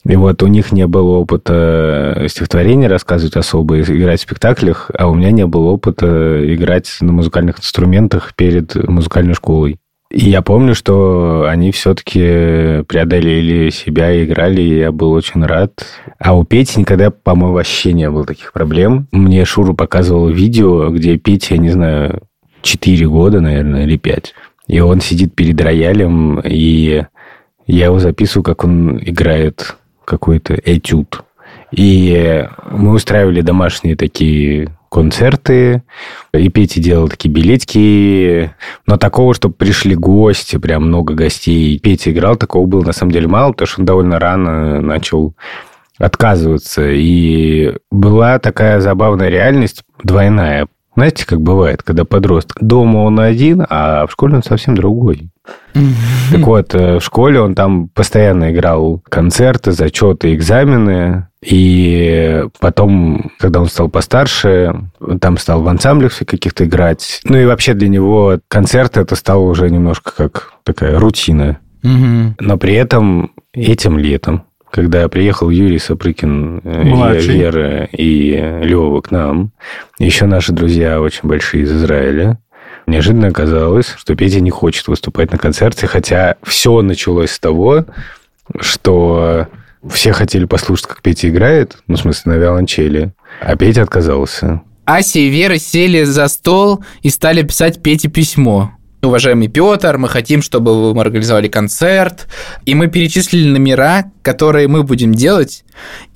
И 0.04 0.16
вот 0.16 0.44
у 0.44 0.48
них 0.48 0.72
не 0.72 0.86
было 0.86 1.18
опыта 1.18 2.28
стихотворения 2.30 2.88
рассказывать 2.88 3.36
особо, 3.38 3.82
играть 3.82 4.20
в 4.20 4.24
спектаклях, 4.24 4.92
а 4.96 5.08
у 5.08 5.16
меня 5.16 5.32
не 5.32 5.48
было 5.48 5.70
опыта 5.70 6.54
играть 6.54 6.96
на 7.02 7.12
музыкальных 7.12 7.58
инструментах 7.58 8.36
перед 8.36 8.76
музыкальной 8.88 9.34
школой. 9.34 9.80
И 10.16 10.30
я 10.30 10.42
помню, 10.42 10.76
что 10.76 11.46
они 11.46 11.74
все-таки 11.74 12.84
преодолели 12.84 13.70
себя 13.70 14.24
играли, 14.24 14.62
и 14.62 14.78
я 14.78 14.94
был 14.94 15.12
очень 15.12 15.44
рад. 15.44 15.86
А 16.20 16.38
у 16.38 16.46
Пети 16.46 16.80
никогда, 16.80 17.12
по-моему, 17.12 17.56
вообще 17.56 17.92
не 17.92 18.10
было 18.10 18.26
таких 18.26 18.54
проблем. 18.54 19.10
Мне 19.12 19.44
Шуру 19.44 19.74
показывал 19.74 20.30
видео, 20.30 20.90
где 20.90 21.18
Петя, 21.18 21.56
я 21.56 21.60
не 21.60 21.70
знаю, 21.70 22.22
4 22.62 23.08
года, 23.10 23.42
наверное, 23.42 23.84
или 23.84 23.98
5. 23.98 24.34
И 24.68 24.80
он 24.80 25.02
сидит 25.02 25.36
перед 25.36 25.60
роялем, 25.60 26.40
и 26.40 27.04
я 27.68 27.86
его 27.86 28.00
записываю, 28.00 28.46
как 28.46 28.64
он 28.64 28.98
играет 28.98 29.76
какой-то 30.06 30.54
этюд. 30.54 31.26
И 31.74 32.48
мы 32.72 32.94
устраивали 32.94 33.42
домашние 33.42 33.98
такие 33.98 34.70
концерты, 34.96 35.84
и 36.34 36.48
Петя 36.48 36.80
делал 36.80 37.10
такие 37.10 37.30
билетики, 37.30 38.56
но 38.88 38.96
такого, 38.96 39.34
чтобы 39.34 39.54
пришли 39.54 39.94
гости, 39.94 40.56
прям 40.56 40.88
много 40.88 41.14
гостей. 41.14 41.78
Петя 41.80 42.12
играл, 42.12 42.38
такого 42.38 42.66
было 42.66 42.82
на 42.82 42.94
самом 42.94 43.12
деле 43.12 43.28
мало, 43.28 43.52
потому 43.52 43.68
что 43.68 43.82
он 43.82 43.86
довольно 43.86 44.20
рано 44.20 44.80
начал 44.80 45.36
отказываться. 45.98 46.90
И 46.90 47.74
была 47.92 48.40
такая 48.40 48.80
забавная 48.80 49.28
реальность 49.28 49.84
двойная. 50.02 50.68
Знаете, 50.96 51.26
как 51.26 51.42
бывает, 51.42 51.84
когда 51.84 52.06
подросток 52.06 52.56
дома 52.62 53.00
он 53.00 53.20
один, 53.20 53.66
а 53.70 54.08
в 54.08 54.12
школе 54.14 54.36
он 54.36 54.44
совсем 54.44 54.76
другой. 54.76 55.30
Так 56.32 56.40
вот, 56.48 56.74
э, 56.74 57.00
в 57.00 57.02
школе 57.02 57.42
он 57.42 57.54
там 57.54 57.90
постоянно 57.90 58.54
играл 58.54 59.02
концерты, 59.10 59.74
зачеты, 59.74 60.34
экзамены. 60.34 61.28
И 61.46 62.44
потом, 62.60 63.32
когда 63.38 63.62
он 63.62 63.68
стал 63.68 63.88
постарше, 63.88 64.90
там 65.22 65.38
стал 65.38 65.62
в 65.62 65.68
ансамблях 65.68 66.18
каких-то 66.18 66.66
играть. 66.66 67.22
Ну 67.24 67.38
и 67.38 67.46
вообще 67.46 67.76
для 67.76 67.88
него 67.88 68.40
концерт 68.48 68.98
это 68.98 69.16
стало 69.16 69.42
уже 69.42 69.70
немножко 69.70 70.12
как 70.16 70.54
такая 70.64 70.98
рутина. 70.98 71.60
Мгм. 71.84 72.36
Но 72.40 72.58
при 72.58 72.74
этом 72.74 73.32
этим 73.54 74.00
летом, 74.00 74.46
когда 74.72 75.08
приехал 75.08 75.52
Юрий 75.52 75.78
Сапрыкин, 75.78 76.62
э, 76.64 76.84
Младший. 76.84 77.38
Вера 77.38 77.88
и 77.92 78.32
Лева 78.64 79.02
к 79.02 79.12
нам, 79.12 79.52
еще 80.00 80.26
наши 80.26 80.52
друзья 80.52 81.00
очень 81.00 81.30
большие 81.30 81.64
из 81.64 81.72
Израиля, 81.72 82.40
неожиданно 82.88 83.28
оказалось, 83.28 83.94
что 83.98 84.16
Петя 84.16 84.42
не 84.42 84.50
хочет 84.50 84.88
выступать 84.88 85.32
на 85.32 85.38
концерте, 85.38 85.86
хотя 85.86 86.38
все 86.42 86.82
началось 86.82 87.32
с 87.32 87.40
того, 87.40 87.86
что 88.60 89.48
все 89.92 90.14
хотели 90.14 90.46
послушать, 90.46 90.88
как 90.88 91.02
Петя 91.02 91.30
играет, 91.30 91.78
ну, 91.88 91.96
в 91.96 92.00
смысле, 92.00 92.34
на 92.34 92.38
виолончели, 92.38 93.14
а 93.42 93.56
Петя 93.56 93.84
отказался. 93.84 94.62
Ася 94.86 95.20
и 95.20 95.30
Вера 95.30 95.58
сели 95.58 96.04
за 96.04 96.28
стол 96.28 96.84
и 97.02 97.10
стали 97.10 97.42
писать 97.42 97.82
Пете 97.82 98.08
письмо. 98.08 98.72
Уважаемый 99.02 99.48
Петр, 99.48 99.98
мы 99.98 100.10
хотим, 100.10 100.42
чтобы 100.42 100.94
вы 100.94 101.00
организовали 101.00 101.48
концерт. 101.48 102.28
И 102.66 102.74
мы 102.74 102.88
перечислили 102.88 103.48
номера, 103.48 104.12
которые 104.24 104.68
мы 104.68 104.84
будем 104.84 105.14
делать. 105.14 105.64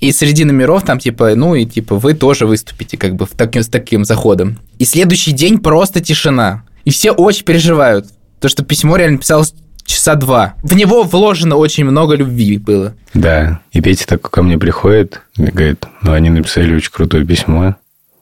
И 0.00 0.10
среди 0.10 0.44
номеров 0.44 0.84
там 0.84 0.98
типа, 0.98 1.34
ну 1.36 1.54
и 1.54 1.66
типа 1.66 1.96
вы 1.96 2.14
тоже 2.14 2.46
выступите 2.46 2.96
как 2.96 3.14
бы 3.14 3.26
в 3.26 3.30
таким, 3.30 3.62
с 3.62 3.68
таким 3.68 4.04
заходом. 4.04 4.58
И 4.78 4.84
следующий 4.84 5.32
день 5.32 5.58
просто 5.58 6.00
тишина. 6.00 6.64
И 6.84 6.90
все 6.90 7.12
очень 7.12 7.44
переживают. 7.44 8.06
То, 8.40 8.48
что 8.48 8.64
письмо 8.64 8.96
реально 8.96 9.18
писалось 9.18 9.54
часа 9.90 10.14
два. 10.14 10.54
В 10.62 10.74
него 10.74 11.02
вложено 11.02 11.56
очень 11.56 11.84
много 11.84 12.14
любви 12.14 12.58
было. 12.58 12.94
Да, 13.14 13.60
и 13.72 13.80
Петя 13.80 14.06
так 14.06 14.22
ко 14.30 14.42
мне 14.42 14.58
приходит 14.58 15.20
и 15.36 15.42
говорит, 15.42 15.84
ну, 16.02 16.12
они 16.12 16.30
написали 16.30 16.74
очень 16.74 16.92
крутое 16.92 17.26
письмо, 17.26 17.76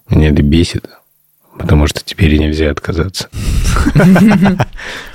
меня 0.09 0.31
это 0.31 0.43
бесит, 0.43 0.89
потому 1.59 1.87
что 1.87 2.01
теперь 2.05 2.35
и 2.35 2.39
нельзя 2.39 2.71
отказаться. 2.71 3.29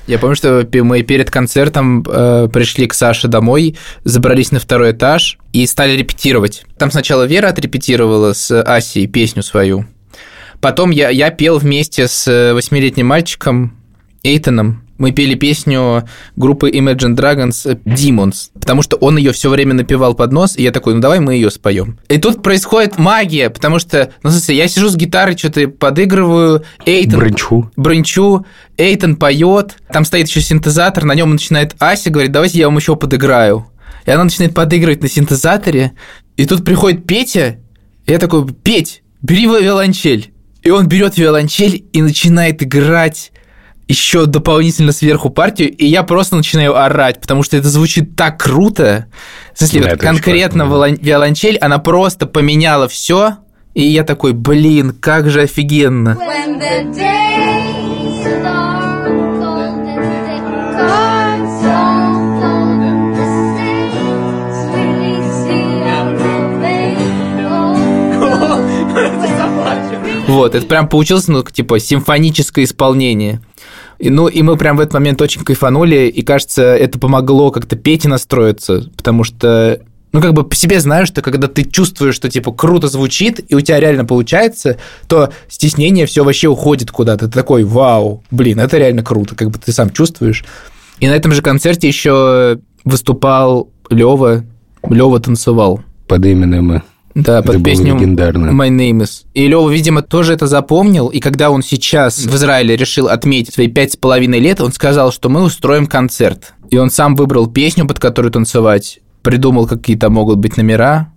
Я 0.07 0.19
помню, 0.19 0.35
что 0.35 0.67
мы 0.83 1.01
перед 1.01 1.31
концертом 1.31 2.05
э, 2.07 2.49
пришли 2.51 2.87
к 2.87 2.93
Саше 2.93 3.27
домой, 3.27 3.77
забрались 4.03 4.51
на 4.51 4.59
второй 4.59 4.91
этаж 4.91 5.37
и 5.53 5.65
стали 5.65 5.97
репетировать. 5.97 6.65
Там 6.77 6.91
сначала 6.91 7.23
Вера 7.23 7.47
отрепетировала 7.47 8.33
с 8.33 8.61
Асей 8.61 9.07
песню 9.07 9.43
свою. 9.43 9.85
Потом 10.59 10.91
я, 10.91 11.09
я 11.09 11.29
пел 11.31 11.57
вместе 11.57 12.07
с 12.07 12.27
э, 12.27 12.53
восьмилетним 12.53 13.07
мальчиком 13.07 13.75
Эйтоном. 14.23 14.82
Мы 14.97 15.11
пели 15.11 15.35
песню 15.35 16.07
группы 16.35 16.69
Imagine 16.69 17.15
Dragons 17.15 17.69
э, 17.69 17.75
Demons, 17.85 18.49
потому 18.53 18.81
что 18.81 18.95
он 18.97 19.17
ее 19.17 19.31
все 19.31 19.49
время 19.49 19.73
напевал 19.73 20.13
под 20.13 20.31
нос, 20.31 20.55
и 20.55 20.63
я 20.63 20.71
такой, 20.71 20.93
ну 20.93 20.99
давай 20.99 21.19
мы 21.19 21.33
ее 21.33 21.49
споем. 21.49 21.99
И 22.09 22.17
тут 22.17 22.43
происходит 22.43 22.99
магия, 22.99 23.49
потому 23.49 23.79
что, 23.79 24.11
ну, 24.21 24.29
смысле, 24.29 24.57
я 24.57 24.67
сижу 24.67 24.89
с 24.89 24.95
гитарой, 24.95 25.37
что-то 25.37 25.67
подыгрываю, 25.67 26.63
Эйтон 26.85 27.19
Брынчу. 27.19 27.71
брынчу, 27.75 28.45
Эйтон 28.77 29.15
поет, 29.15 29.77
там 29.91 30.05
стоит 30.05 30.27
еще 30.27 30.41
синтезатор, 30.41 31.05
на 31.05 31.15
нем 31.15 31.31
начинает 31.31 31.75
Ася, 31.79 32.09
говорит, 32.09 32.31
давайте 32.31 32.59
я 32.59 32.67
вам 32.67 32.77
еще 32.77 32.95
подыграю. 32.95 33.67
И 34.05 34.11
она 34.11 34.25
начинает 34.25 34.53
подыгрывать 34.53 35.01
на 35.01 35.09
синтезаторе, 35.09 35.93
и 36.37 36.45
тут 36.45 36.63
приходит 36.65 37.05
Петя, 37.05 37.57
и 38.05 38.11
я 38.11 38.19
такой, 38.19 38.47
Петь, 38.47 39.03
бери 39.21 39.45
виолончель. 39.45 40.33
И 40.61 40.69
он 40.69 40.87
берет 40.87 41.17
виолончель 41.17 41.85
и 41.91 42.01
начинает 42.01 42.63
играть 42.63 43.31
еще 43.87 44.25
дополнительно 44.25 44.91
сверху 44.91 45.29
партию, 45.29 45.71
и 45.75 45.85
я 45.85 46.03
просто 46.03 46.35
начинаю 46.35 46.77
орать, 46.77 47.21
потому 47.21 47.43
что 47.43 47.57
это 47.57 47.69
звучит 47.69 48.15
так 48.15 48.39
круто. 48.41 49.07
В 49.53 49.59
смысле, 49.59 49.81
Да, 49.81 49.89
вот 49.91 49.99
конкретно 49.99 50.65
классно, 50.65 50.85
виолон- 50.85 50.99
виолончель, 51.01 51.57
она 51.57 51.79
просто 51.79 52.25
поменяла 52.25 52.87
все, 52.87 53.37
и 53.73 53.83
я 53.83 54.03
такой, 54.03 54.33
блин, 54.33 54.95
как 54.99 55.29
же 55.29 55.41
офигенно. 55.41 56.17
Вот, 70.27 70.55
это 70.55 70.65
прям 70.65 70.87
получилось, 70.87 71.27
ну, 71.27 71.43
типа, 71.43 71.79
симфоническое 71.79 72.65
исполнение. 72.65 73.41
И, 73.99 74.09
ну, 74.09 74.27
и 74.27 74.41
мы 74.41 74.57
прям 74.57 74.77
в 74.77 74.79
этот 74.79 74.93
момент 74.93 75.21
очень 75.21 75.43
кайфанули, 75.43 76.07
и, 76.07 76.21
кажется, 76.21 76.63
это 76.63 76.99
помогло 76.99 77.51
как-то 77.51 77.75
Пете 77.75 78.09
настроиться, 78.09 78.89
потому 78.97 79.23
что, 79.23 79.79
ну, 80.11 80.21
как 80.21 80.33
бы 80.33 80.43
по 80.43 80.55
себе 80.55 80.79
знаю, 80.79 81.05
что 81.05 81.21
когда 81.21 81.47
ты 81.47 81.63
чувствуешь, 81.63 82.15
что, 82.15 82.29
типа, 82.29 82.51
круто 82.51 82.87
звучит, 82.87 83.39
и 83.49 83.55
у 83.55 83.61
тебя 83.61 83.79
реально 83.79 84.05
получается, 84.05 84.77
то 85.07 85.31
стеснение 85.47 86.05
все 86.05 86.23
вообще 86.23 86.47
уходит 86.47 86.91
куда-то. 86.91 87.27
Ты 87.27 87.33
такой, 87.33 87.63
вау, 87.63 88.23
блин, 88.31 88.59
это 88.59 88.77
реально 88.77 89.03
круто, 89.03 89.35
как 89.35 89.49
бы 89.49 89.59
ты 89.59 89.71
сам 89.71 89.89
чувствуешь. 89.89 90.43
И 90.99 91.07
на 91.07 91.13
этом 91.13 91.31
же 91.31 91.41
концерте 91.41 91.87
еще 91.87 92.59
выступал 92.85 93.69
Лева, 93.89 94.43
Лева 94.89 95.19
танцевал. 95.19 95.81
Под 96.07 96.25
именем 96.25 96.83
Да, 97.15 97.39
Это 97.39 97.47
под 97.47 97.55
было 97.57 97.65
песню 97.65 97.95
легендарно. 97.95 98.47
My 98.47 98.69
Name 98.69 99.03
Is. 99.03 99.23
И 99.33 99.47
Лёва, 99.47 99.69
видимо, 99.69 100.01
тоже 100.01 100.33
это 100.33 100.47
запомнил, 100.47 101.09
и 101.09 101.19
когда 101.19 101.51
он 101.51 101.61
сейчас 101.61 102.17
в 102.17 102.35
Израиле 102.35 102.75
решил 102.75 103.07
отметить 103.07 103.53
свои 103.53 103.67
пять 103.67 103.93
с 103.93 103.97
половиной 103.97 104.39
лет, 104.39 104.61
он 104.61 104.71
сказал, 104.71 105.11
что 105.11 105.29
мы 105.29 105.43
устроим 105.43 105.85
концерт. 105.85 106.53
И 106.71 106.77
он 106.77 106.89
сам 106.89 107.15
выбрал 107.15 107.47
песню, 107.47 107.87
под 107.87 107.99
которую 107.99 108.31
танцевать, 108.31 108.99
придумал, 109.21 109.67
какие 109.67 109.95
там 109.95 110.13
могут 110.13 110.39
быть 110.39 110.57
номера. 110.57 111.13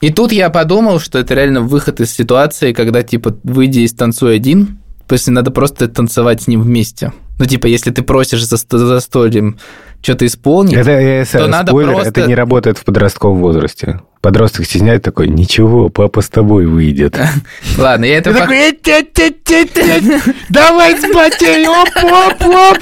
И 0.00 0.10
тут 0.10 0.32
я 0.32 0.50
подумал, 0.50 0.98
что 0.98 1.18
это 1.18 1.34
реально 1.34 1.60
выход 1.60 2.00
из 2.00 2.12
ситуации, 2.12 2.72
когда, 2.72 3.02
типа, 3.02 3.36
выйди 3.42 3.80
из 3.80 3.92
«Танцуй 3.92 4.34
один», 4.36 4.78
после 5.06 5.32
надо 5.32 5.50
просто 5.50 5.88
танцевать 5.88 6.42
с 6.42 6.46
ним 6.46 6.62
вместе. 6.62 7.12
Ну, 7.38 7.44
типа, 7.44 7.66
если 7.66 7.90
ты 7.90 8.02
просишь 8.02 8.46
за, 8.46 8.56
за 8.56 8.86
застольем 8.86 9.58
что-то 10.04 10.26
исполнить, 10.26 10.74
Это, 10.74 10.90
э, 10.92 11.24
то 11.24 11.38
э, 11.38 11.46
надо 11.46 11.70
спойлер, 11.72 11.92
просто- 11.94 12.10
это 12.10 12.28
не 12.28 12.34
работает 12.34 12.78
в 12.78 12.84
подростковом 12.84 13.38
возрасте. 13.40 14.00
Подросток 14.20 14.64
стесняет 14.66 15.02
такой, 15.02 15.28
ничего, 15.28 15.88
папа 15.88 16.20
с 16.20 16.28
тобой 16.28 16.66
выйдет. 16.66 17.18
ладно, 17.78 18.04
я 18.04 18.18
это... 18.18 18.30
Ты 18.30 18.36
пок- 18.36 18.40
такой, 18.40 18.58
«Эть, 18.58 18.86
эть, 18.88 19.18
эть, 19.18 19.50
эть, 19.50 19.76
эть, 19.76 20.04
давай 20.50 20.96
с 20.96 21.02
батей, 21.14 21.66
оп, 21.66 21.88
оп, 22.04 22.46
оп. 22.46 22.78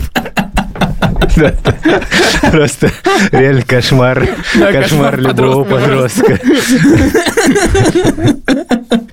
Просто 2.52 2.90
реально 3.30 3.62
кошмар. 3.62 4.28
Кошмар 4.54 5.18
любого 5.18 5.64
подростка. 5.64 6.38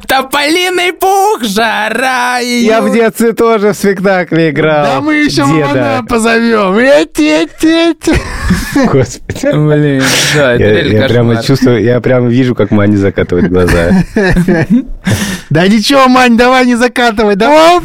Тополиный 0.07 0.93
пух, 0.93 1.43
жара 1.43 2.39
Я 2.39 2.81
в 2.81 2.91
детстве 2.91 3.33
тоже 3.33 3.73
в 3.73 3.75
спектакле 3.75 4.49
играл. 4.49 4.83
Да 4.83 5.01
мы 5.01 5.15
еще 5.15 5.45
мамана 5.45 6.03
позовем. 6.07 6.77
Эть. 6.77 8.09
Господи. 8.91 9.51
Блин, 9.51 10.03
да, 10.35 10.53
это 10.53 10.63
Я, 10.63 10.71
реально 10.71 10.97
я 10.97 11.07
прямо 11.07 11.43
чувствую, 11.43 11.83
я 11.83 12.01
прямо 12.01 12.27
вижу, 12.27 12.55
как 12.55 12.71
Маня 12.71 12.97
закатывает 12.97 13.49
глаза. 13.49 13.91
Да 15.49 15.67
ничего, 15.67 16.07
Мань, 16.07 16.37
давай 16.37 16.63
не 16.67 16.75
закатывай. 16.75 17.35
Да. 17.35 17.79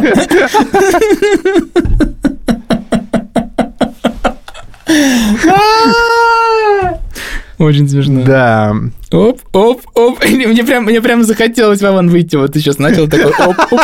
Очень 7.58 7.88
смешно. 7.88 8.22
Да. 8.24 8.74
Оп, 9.12 9.40
оп, 9.52 9.82
оп. 9.94 10.24
Мне 10.24 10.64
прям, 10.64 10.84
мне 10.84 11.02
прям 11.02 11.24
захотелось, 11.24 11.82
Вован, 11.82 12.08
выйти. 12.08 12.36
Вот 12.36 12.54
ты 12.54 12.60
сейчас 12.60 12.78
начал 12.78 13.06
такой 13.06 13.32
оп, 13.32 13.56
оп. 13.70 13.80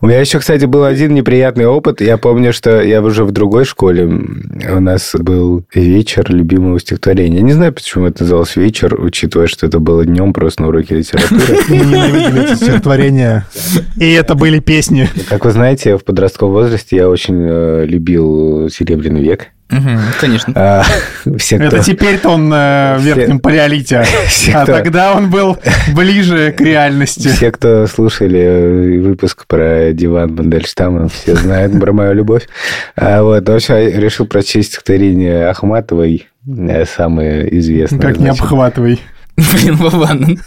У 0.00 0.06
меня 0.06 0.20
еще, 0.20 0.38
кстати, 0.38 0.64
был 0.64 0.84
один 0.84 1.14
неприятный 1.14 1.66
опыт. 1.66 2.00
Я 2.00 2.16
помню, 2.16 2.52
что 2.52 2.82
я 2.82 3.02
уже 3.02 3.24
в 3.24 3.32
другой 3.32 3.64
школе. 3.64 4.06
У 4.06 4.80
нас 4.80 5.14
был 5.18 5.64
вечер 5.74 6.30
любимого 6.30 6.78
стихотворения. 6.80 7.40
Не 7.40 7.52
знаю, 7.52 7.72
почему 7.72 8.06
это 8.06 8.22
называлось 8.22 8.56
вечер, 8.56 8.94
учитывая, 9.00 9.46
что 9.46 9.66
это 9.66 9.78
было 9.78 10.04
днем 10.04 10.32
просто 10.32 10.62
на 10.62 10.68
уроке 10.68 10.96
литературы. 10.96 11.58
Мы 11.68 11.76
ненавидели 11.76 12.44
эти 12.44 12.54
стихотворения. 12.56 13.46
И 13.96 14.10
это 14.12 14.34
были 14.34 14.60
песни. 14.60 15.08
Как 15.28 15.44
вы 15.44 15.50
знаете, 15.50 15.96
в 15.96 16.04
подростковом 16.04 16.54
возрасте 16.54 16.96
я 16.96 17.08
очень 17.08 17.36
э, 17.38 17.84
любил 17.86 18.68
«Серебряный 18.70 19.22
век». 19.22 19.48
Конечно. 20.20 20.52
А, 20.56 20.82
все, 21.38 21.56
кто... 21.56 21.66
Это 21.66 21.80
теперь-то 21.80 22.30
он 22.30 22.52
э, 22.52 22.96
в 22.96 23.00
Все- 23.00 23.14
верхнем 23.14 23.38
палеолите. 23.40 24.02
все, 24.28 24.52
А 24.52 24.62
кто- 24.64 24.72
тогда 24.74 25.14
он 25.14 25.30
был 25.30 25.56
ближе 25.94 26.52
к 26.52 26.60
реальности. 26.60 27.28
Все, 27.28 27.50
кто 27.52 27.86
слушали 27.86 28.40
э, 28.40 28.98
выпуск 29.00 29.46
про 29.46 29.92
диван 29.92 30.34
Мандельштама, 30.34 31.08
все 31.08 31.36
знают 31.36 31.78
про 31.80 31.92
мою 31.92 32.14
любовь. 32.14 32.48
А 32.96 33.22
вот, 33.22 33.48
в 33.48 33.52
общем, 33.52 33.74
решил 33.76 34.26
прочесть 34.26 34.70
стихотворение 34.72 35.46
Ахматовой, 35.48 36.26
э, 36.48 36.84
самое 36.86 37.58
известное. 37.58 38.00
Как 38.00 38.16
не 38.18 38.24
значит. 38.26 38.40
обхватывай. 38.42 39.00
Блин, 39.52 39.76
Вован. 39.76 40.38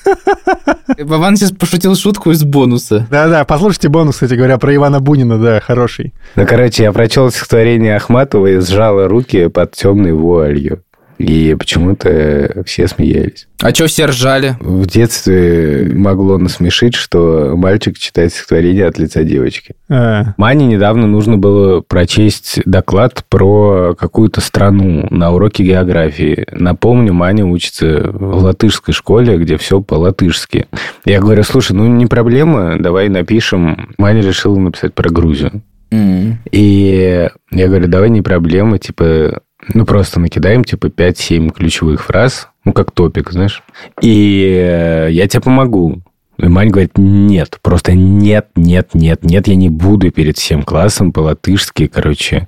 Вован 1.00 1.38
сейчас 1.38 1.52
пошутил 1.52 1.96
шутку 1.96 2.32
из 2.32 2.44
бонуса. 2.44 3.08
Да-да, 3.10 3.46
послушайте 3.46 3.90
бонус, 3.90 4.16
кстати 4.16 4.34
говоря, 4.34 4.58
про 4.58 4.76
Ивана 4.76 5.00
Бунина, 5.00 5.38
да, 5.38 5.60
хороший. 5.60 6.14
Ну, 6.36 6.46
короче, 6.46 6.84
я 6.84 6.92
прочел 6.92 7.30
стихотворение 7.32 7.96
Ахматовой 7.96 8.56
и 8.56 8.60
сжала 8.60 9.08
руки 9.08 9.48
под 9.48 9.72
темной 9.72 10.12
вуалью. 10.12 10.84
И 11.18 11.56
почему-то 11.58 12.64
все 12.66 12.88
смеялись. 12.88 13.48
А 13.62 13.74
что 13.74 13.88
все 13.88 14.06
ржали? 14.06 14.58
В 14.60 14.86
детстве 14.88 15.90
могло 15.94 16.38
насмешить, 16.38 16.96
что 16.96 17.54
мальчик 17.56 17.98
читает 17.98 18.34
стихотворение 18.34 18.86
от 18.88 18.98
лица 18.98 19.24
девочки. 19.24 19.76
А, 19.90 20.34
Мане 20.38 20.68
недавно 20.68 21.08
нужно 21.08 21.38
было 21.38 21.80
прочесть 21.82 22.60
доклад 22.66 23.24
про 23.30 23.96
какую-то 23.98 24.42
страну 24.42 25.08
на 25.10 25.32
уроке 25.32 25.64
географии. 25.64 26.46
Напомню, 26.52 27.14
Маня 27.14 27.46
учится 27.46 28.10
в 28.12 28.44
латышской 28.44 28.94
школе, 28.94 29.38
где 29.38 29.58
все 29.58 29.82
по-латышски. 29.82 30.68
Я 31.06 31.22
говорю, 31.22 31.44
слушай, 31.44 31.74
ну 31.74 31.88
не 31.88 32.06
проблема, 32.06 32.78
давай 32.80 33.08
напишем. 33.08 33.94
Маня 33.98 34.22
решила 34.22 34.58
написать 34.58 34.94
про 34.94 35.10
Грузию. 35.10 35.62
М. 35.92 36.40
И 36.52 37.30
я 37.52 37.68
говорю, 37.68 37.88
давай 37.88 38.10
не 38.10 38.22
проблема, 38.22 38.80
типа, 38.80 39.42
ну 39.74 39.86
просто 39.86 40.20
накидаем, 40.20 40.64
типа, 40.64 40.88
5-7 40.88 41.52
ключевых 41.52 42.04
фраз, 42.04 42.50
ну 42.66 42.74
как 42.74 42.92
топик, 42.92 43.32
знаешь. 43.32 43.64
И 44.02 44.44
э, 44.46 45.10
я 45.12 45.28
тебе 45.28 45.42
помогу. 45.42 46.02
И 46.38 46.48
Мань 46.48 46.70
говорит, 46.70 46.98
нет, 46.98 47.60
просто 47.62 47.94
нет, 47.94 48.48
нет, 48.56 48.90
нет, 48.94 49.24
нет, 49.24 49.48
я 49.48 49.56
не 49.56 49.70
буду 49.70 50.12
перед 50.12 50.38
всем 50.38 50.64
классом 50.64 51.12
по-латышски, 51.12 51.88
короче. 51.88 52.48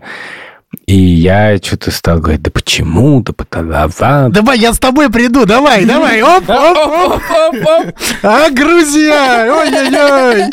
И 0.88 0.96
я 0.96 1.58
что-то 1.58 1.92
стал 1.92 2.20
говорить, 2.20 2.42
да 2.42 2.52
почему, 2.52 3.22
да 3.22 3.34
потому 3.34 3.90
Давай, 4.30 4.60
я 4.60 4.74
с 4.74 4.80
тобой 4.80 5.10
приду, 5.10 5.46
давай, 5.46 5.86
давай, 5.86 6.22
оп, 6.22 6.44
оп, 6.50 6.50
оп. 6.50 7.14
Оп-оп-оп. 7.14 7.96
А, 8.24 8.50
Грузия, 8.50 9.52
ой-ой-ой. 9.52 10.52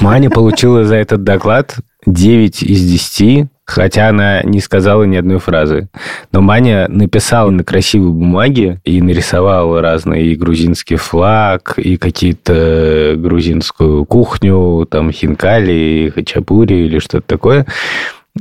Маня 0.00 0.30
получила 0.30 0.84
за 0.84 0.96
этот 0.96 1.22
доклад 1.24 1.76
9 2.06 2.62
из 2.62 2.90
10, 2.90 3.46
хотя 3.72 4.08
она 4.08 4.42
не 4.42 4.60
сказала 4.60 5.04
ни 5.04 5.16
одной 5.16 5.38
фразы. 5.38 5.88
Но 6.30 6.40
Маня 6.40 6.86
написала 6.88 7.50
на 7.50 7.64
красивой 7.64 8.10
бумаге 8.10 8.80
и 8.84 9.00
нарисовала 9.00 9.80
разные 9.80 10.26
и 10.26 10.36
грузинский 10.36 10.96
флаг, 10.96 11.74
и 11.78 11.96
какие-то 11.96 13.14
грузинскую 13.16 14.04
кухню, 14.04 14.86
там 14.90 15.10
хинкали, 15.10 16.12
хачапури 16.14 16.86
или 16.86 16.98
что-то 16.98 17.26
такое. 17.26 17.66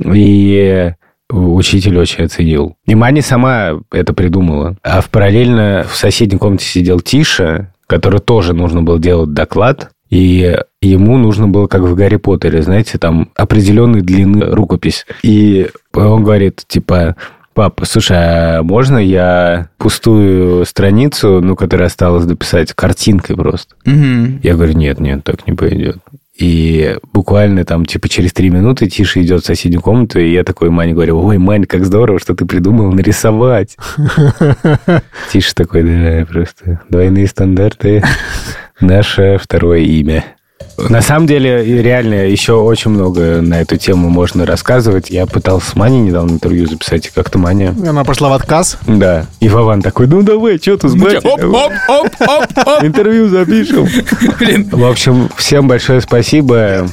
И 0.03 0.93
учитель 1.29 1.97
очень 1.97 2.25
оценил. 2.25 2.75
И 2.85 2.95
Маня 2.95 3.21
сама 3.21 3.79
это 3.91 4.13
придумала. 4.13 4.75
А 4.83 5.01
в 5.01 5.09
параллельно 5.09 5.85
в 5.89 5.95
соседней 5.95 6.37
комнате 6.37 6.65
сидел 6.65 6.99
Тиша, 6.99 7.73
который 7.87 8.19
тоже 8.19 8.53
нужно 8.53 8.81
было 8.81 8.99
делать 8.99 9.33
доклад, 9.33 9.91
и 10.11 10.57
ему 10.81 11.17
нужно 11.17 11.47
было, 11.47 11.67
как 11.67 11.81
в 11.81 11.95
Гарри 11.95 12.17
Поттере, 12.17 12.61
знаете, 12.61 12.97
там 12.97 13.29
определенной 13.35 14.01
длины 14.01 14.45
рукопись. 14.45 15.05
И 15.23 15.69
он 15.93 16.23
говорит, 16.23 16.63
типа, 16.67 17.15
пап, 17.53 17.79
слушай, 17.85 18.17
а 18.19 18.61
можно 18.61 18.97
я 18.97 19.69
пустую 19.77 20.65
страницу, 20.65 21.39
ну, 21.41 21.55
которая 21.55 21.87
осталась 21.87 22.25
дописать, 22.25 22.73
картинкой 22.73 23.37
просто? 23.37 23.75
Мгм. 23.85 24.41
Я 24.43 24.55
говорю, 24.55 24.73
нет, 24.73 24.99
нет, 24.99 25.23
так 25.23 25.47
не 25.47 25.53
пойдет. 25.53 25.97
И 26.37 26.97
буквально 27.13 27.63
там, 27.63 27.85
типа, 27.85 28.09
через 28.09 28.33
три 28.33 28.49
минуты 28.49 28.87
Тиша 28.87 29.21
идет 29.21 29.43
в 29.43 29.45
соседнюю 29.45 29.81
комнату, 29.81 30.19
и 30.19 30.31
я 30.31 30.43
такой 30.43 30.71
Мане 30.71 30.93
говорю, 30.93 31.23
ой, 31.23 31.37
Мань, 31.37 31.65
как 31.65 31.85
здорово, 31.85 32.19
что 32.19 32.35
ты 32.35 32.45
придумал 32.45 32.91
нарисовать. 32.91 33.77
Тиша 35.31 35.55
такой, 35.55 35.83
да, 35.83 36.25
просто 36.25 36.81
двойные 36.89 37.27
стандарты. 37.27 38.03
Наше 38.81 39.37
второе 39.37 39.81
имя. 39.81 40.37
На 40.77 41.01
самом 41.01 41.27
деле, 41.27 41.81
реально, 41.81 42.25
еще 42.27 42.53
очень 42.53 42.91
много 42.91 43.41
на 43.41 43.61
эту 43.61 43.77
тему 43.77 44.09
можно 44.09 44.45
рассказывать. 44.45 45.09
Я 45.09 45.25
пытался 45.25 45.71
с 45.71 45.75
Маней 45.75 46.01
недавно 46.01 46.31
интервью 46.31 46.67
записать, 46.67 47.07
и 47.07 47.11
как-то 47.13 47.37
Маня... 47.37 47.75
Она 47.87 48.03
пошла 48.03 48.29
в 48.29 48.33
отказ. 48.33 48.77
Да. 48.87 49.25
И 49.39 49.49
Вован 49.49 49.81
такой, 49.81 50.07
ну 50.07 50.21
давай, 50.23 50.57
что 50.57 50.77
ты 50.77 50.89
с 50.89 50.95
батей? 50.95 51.19
Оп, 51.19 51.41
оп, 51.43 51.71
оп, 51.87 52.07
оп, 52.19 52.67
оп. 52.67 52.83
Интервью 52.83 53.29
запишем. 53.29 53.87
Блин, 54.39 54.69
В 54.71 54.83
общем, 54.85 55.29
всем 55.37 55.67
большое 55.67 56.01
спасибо. 56.01 56.87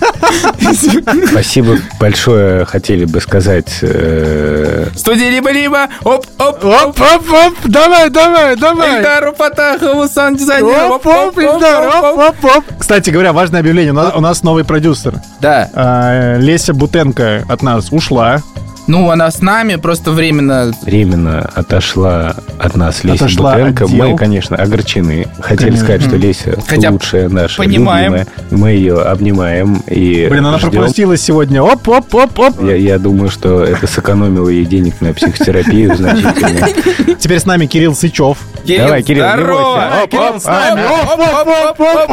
Спасибо 1.30 1.78
большое, 2.00 2.64
хотели 2.64 3.04
бы 3.04 3.20
сказать. 3.20 3.78
э, 3.82 4.86
студия 4.94 5.30
либо-либо. 5.30 5.88
Оп, 6.04 6.26
оп, 6.38 6.64
Оп, 6.64 7.00
оп, 7.00 7.30
оп, 7.32 7.54
давай, 7.64 8.10
давай, 8.10 8.56
давай. 8.56 8.98
Эльдару 8.98 9.32
Фатахову, 9.34 10.06
саунд-дизайнеру. 10.08 10.94
Оп, 10.94 11.06
оп, 11.06 11.38
оп, 11.38 12.18
оп, 12.18 12.44
оп. 12.44 12.64
Кстати 12.78 13.10
говоря, 13.10 13.32
важное 13.58 13.60
объявление. 13.60 13.92
У 13.92 13.96
нас, 13.96 14.14
у 14.14 14.20
нас 14.20 14.42
новый 14.42 14.64
продюсер. 14.64 15.14
Да. 15.40 15.68
А, 15.74 16.38
Леся 16.38 16.72
Бутенко 16.72 17.44
от 17.48 17.62
нас 17.62 17.92
ушла. 17.92 18.42
Ну, 18.88 19.10
она 19.10 19.30
с 19.30 19.40
нами 19.42 19.76
просто 19.76 20.10
временно... 20.12 20.72
Временно 20.82 21.48
отошла 21.54 22.34
от 22.58 22.74
нас 22.74 23.04
Леся 23.04 23.26
Отошла 23.26 23.52
Бутенко. 23.52 23.84
от 23.84 23.90
дел. 23.90 24.08
Мы, 24.08 24.16
конечно, 24.16 24.56
огорчены. 24.56 25.26
Хотели 25.40 25.68
Конечно. 25.68 25.84
сказать, 25.84 26.02
что 26.02 26.16
Леся 26.16 26.58
Хотя 26.66 26.90
лучшая 26.90 27.28
наша, 27.28 27.58
понимаем. 27.58 28.12
любимая. 28.14 28.26
Мы 28.50 28.70
ее 28.70 28.98
обнимаем 29.02 29.82
и 29.86 30.26
Блин, 30.30 30.46
она 30.46 30.58
ждем. 30.58 30.70
пропустилась 30.70 31.20
сегодня. 31.20 31.62
Оп-оп-оп-оп. 31.62 32.62
Я, 32.62 32.76
я 32.76 32.98
думаю, 32.98 33.28
что 33.30 33.62
это 33.62 33.86
сэкономило 33.86 34.48
ей 34.48 34.64
денег 34.64 35.00
на 35.02 35.12
психотерапию 35.12 35.94
значительно. 35.94 37.14
Теперь 37.18 37.38
с 37.40 37.44
нами 37.44 37.66
Кирилл 37.66 37.94
Сычев. 37.94 38.38
Давай, 38.66 39.02
Кирилл, 39.02 39.26
здорово! 39.34 39.90
Оп, 40.04 40.10
Кирилл 40.10 40.40
с 40.40 40.44
нами. 40.44 40.82
Оп, 40.82 41.20
оп, 41.20 41.48
оп, 41.48 41.80
оп, 41.80 42.10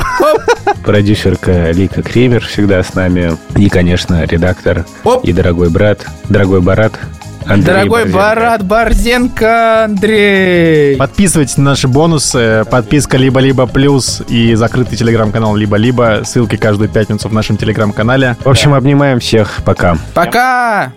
оп. 0.67 0.75
Продюсерка 0.85 1.71
Лика 1.71 2.01
Кремер 2.03 2.45
всегда 2.45 2.83
с 2.83 2.93
нами. 2.93 3.37
И, 3.57 3.69
конечно, 3.69 4.23
редактор 4.25 4.85
Оп. 5.03 5.23
и 5.25 5.33
дорогой 5.33 5.69
брат, 5.69 6.05
дорогой 6.29 6.61
Барат 6.65 6.99
Андрей 7.45 7.63
Дорогой 7.63 8.01
Борзенко. 8.05 8.17
Барат 8.17 8.63
Борзенко 8.65 9.83
Андрей. 9.83 10.97
Подписывайтесь 10.97 11.57
на 11.57 11.63
наши 11.63 11.87
бонусы. 11.87 12.65
Подписка 12.71 13.17
либо-либо 13.17 13.67
плюс 13.67 14.23
и 14.27 14.55
закрытый 14.55 14.97
телеграм-канал 14.97 15.55
либо-либо. 15.55 16.23
Ссылки 16.25 16.57
каждую 16.57 16.89
пятницу 16.89 17.29
в 17.29 17.33
нашем 17.33 17.57
телеграм-канале. 17.57 18.35
В 18.43 18.49
общем, 18.49 18.73
обнимаем 18.73 19.19
всех. 19.19 19.61
Пока. 19.63 19.95
Пока! 20.15 20.91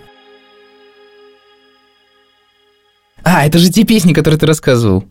А, 3.23 3.45
это 3.45 3.59
же 3.59 3.69
те 3.69 3.83
песни, 3.83 4.13
которые 4.13 4.39
ты 4.39 4.47
рассказывал. 4.47 5.05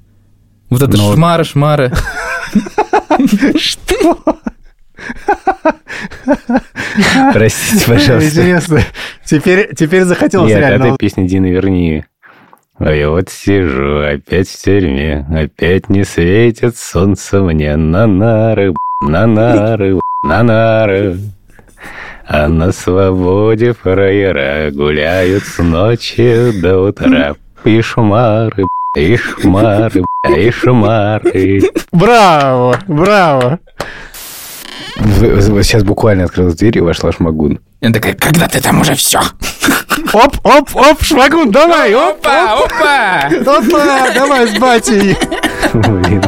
Вот 0.70 0.82
это 0.82 0.96
Ну, 0.96 1.14
шмара, 1.14 1.44
шмара. 1.44 1.92
Простите, 7.32 7.86
пожалуйста. 7.86 8.40
Интересно. 8.40 8.80
Теперь, 9.24 9.74
теперь 9.74 10.04
захотелось 10.04 10.50
Нет, 10.50 10.60
реально. 10.60 10.84
это 10.84 10.96
песня 10.96 11.26
Дины 11.26 11.46
Верни. 11.46 12.04
Ой, 12.78 13.06
вот 13.06 13.28
сижу 13.28 14.02
опять 14.04 14.48
в 14.48 14.62
тюрьме, 14.62 15.26
опять 15.34 15.88
не 15.88 16.04
светит 16.04 16.76
солнце 16.76 17.42
мне 17.42 17.74
на 17.76 18.06
нары, 18.06 18.72
на 19.00 19.26
нары, 19.26 19.98
на 20.22 20.42
нары. 20.44 21.16
А 22.24 22.46
на 22.46 22.72
свободе 22.72 23.72
фраера 23.72 24.70
гуляют 24.70 25.44
с 25.44 25.58
ночи 25.62 26.52
до 26.60 26.78
утра. 26.78 27.34
И 27.64 27.80
шмары, 27.80 28.64
б***ь, 28.64 29.00
и 29.00 29.16
шмары, 29.16 30.02
б***ь, 30.02 30.38
и 30.38 30.50
шмары. 30.50 31.60
Браво, 31.90 32.76
браво. 32.86 33.58
Сейчас 34.98 35.84
буквально 35.84 36.24
открылась 36.24 36.54
дверь 36.54 36.78
и 36.78 36.80
вошла 36.80 37.12
Шмагун. 37.12 37.60
И 37.80 37.86
она 37.86 37.94
такая, 37.94 38.14
когда 38.14 38.48
ты 38.48 38.60
там 38.60 38.80
уже 38.80 38.94
все? 38.94 39.20
Оп, 40.12 40.36
оп, 40.42 40.70
оп, 40.74 41.02
шмагун, 41.02 41.50
давай, 41.50 41.94
оп, 41.94 42.18
Опа, 42.26 42.64
опа! 42.64 43.26
опа, 43.28 44.10
давай 44.14 44.48
с 44.48 44.58
батей. 44.58 45.16
Блин. 45.74 46.22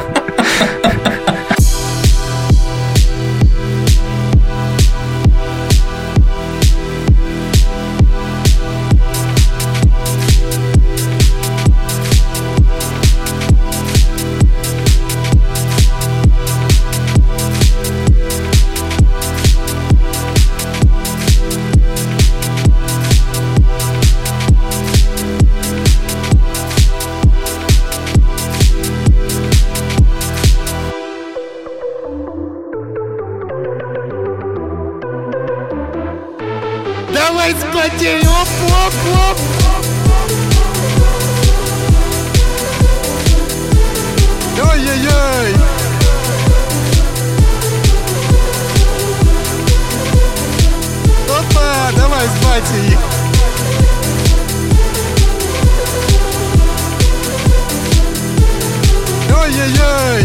Ой-ой-ой. 59.50 60.22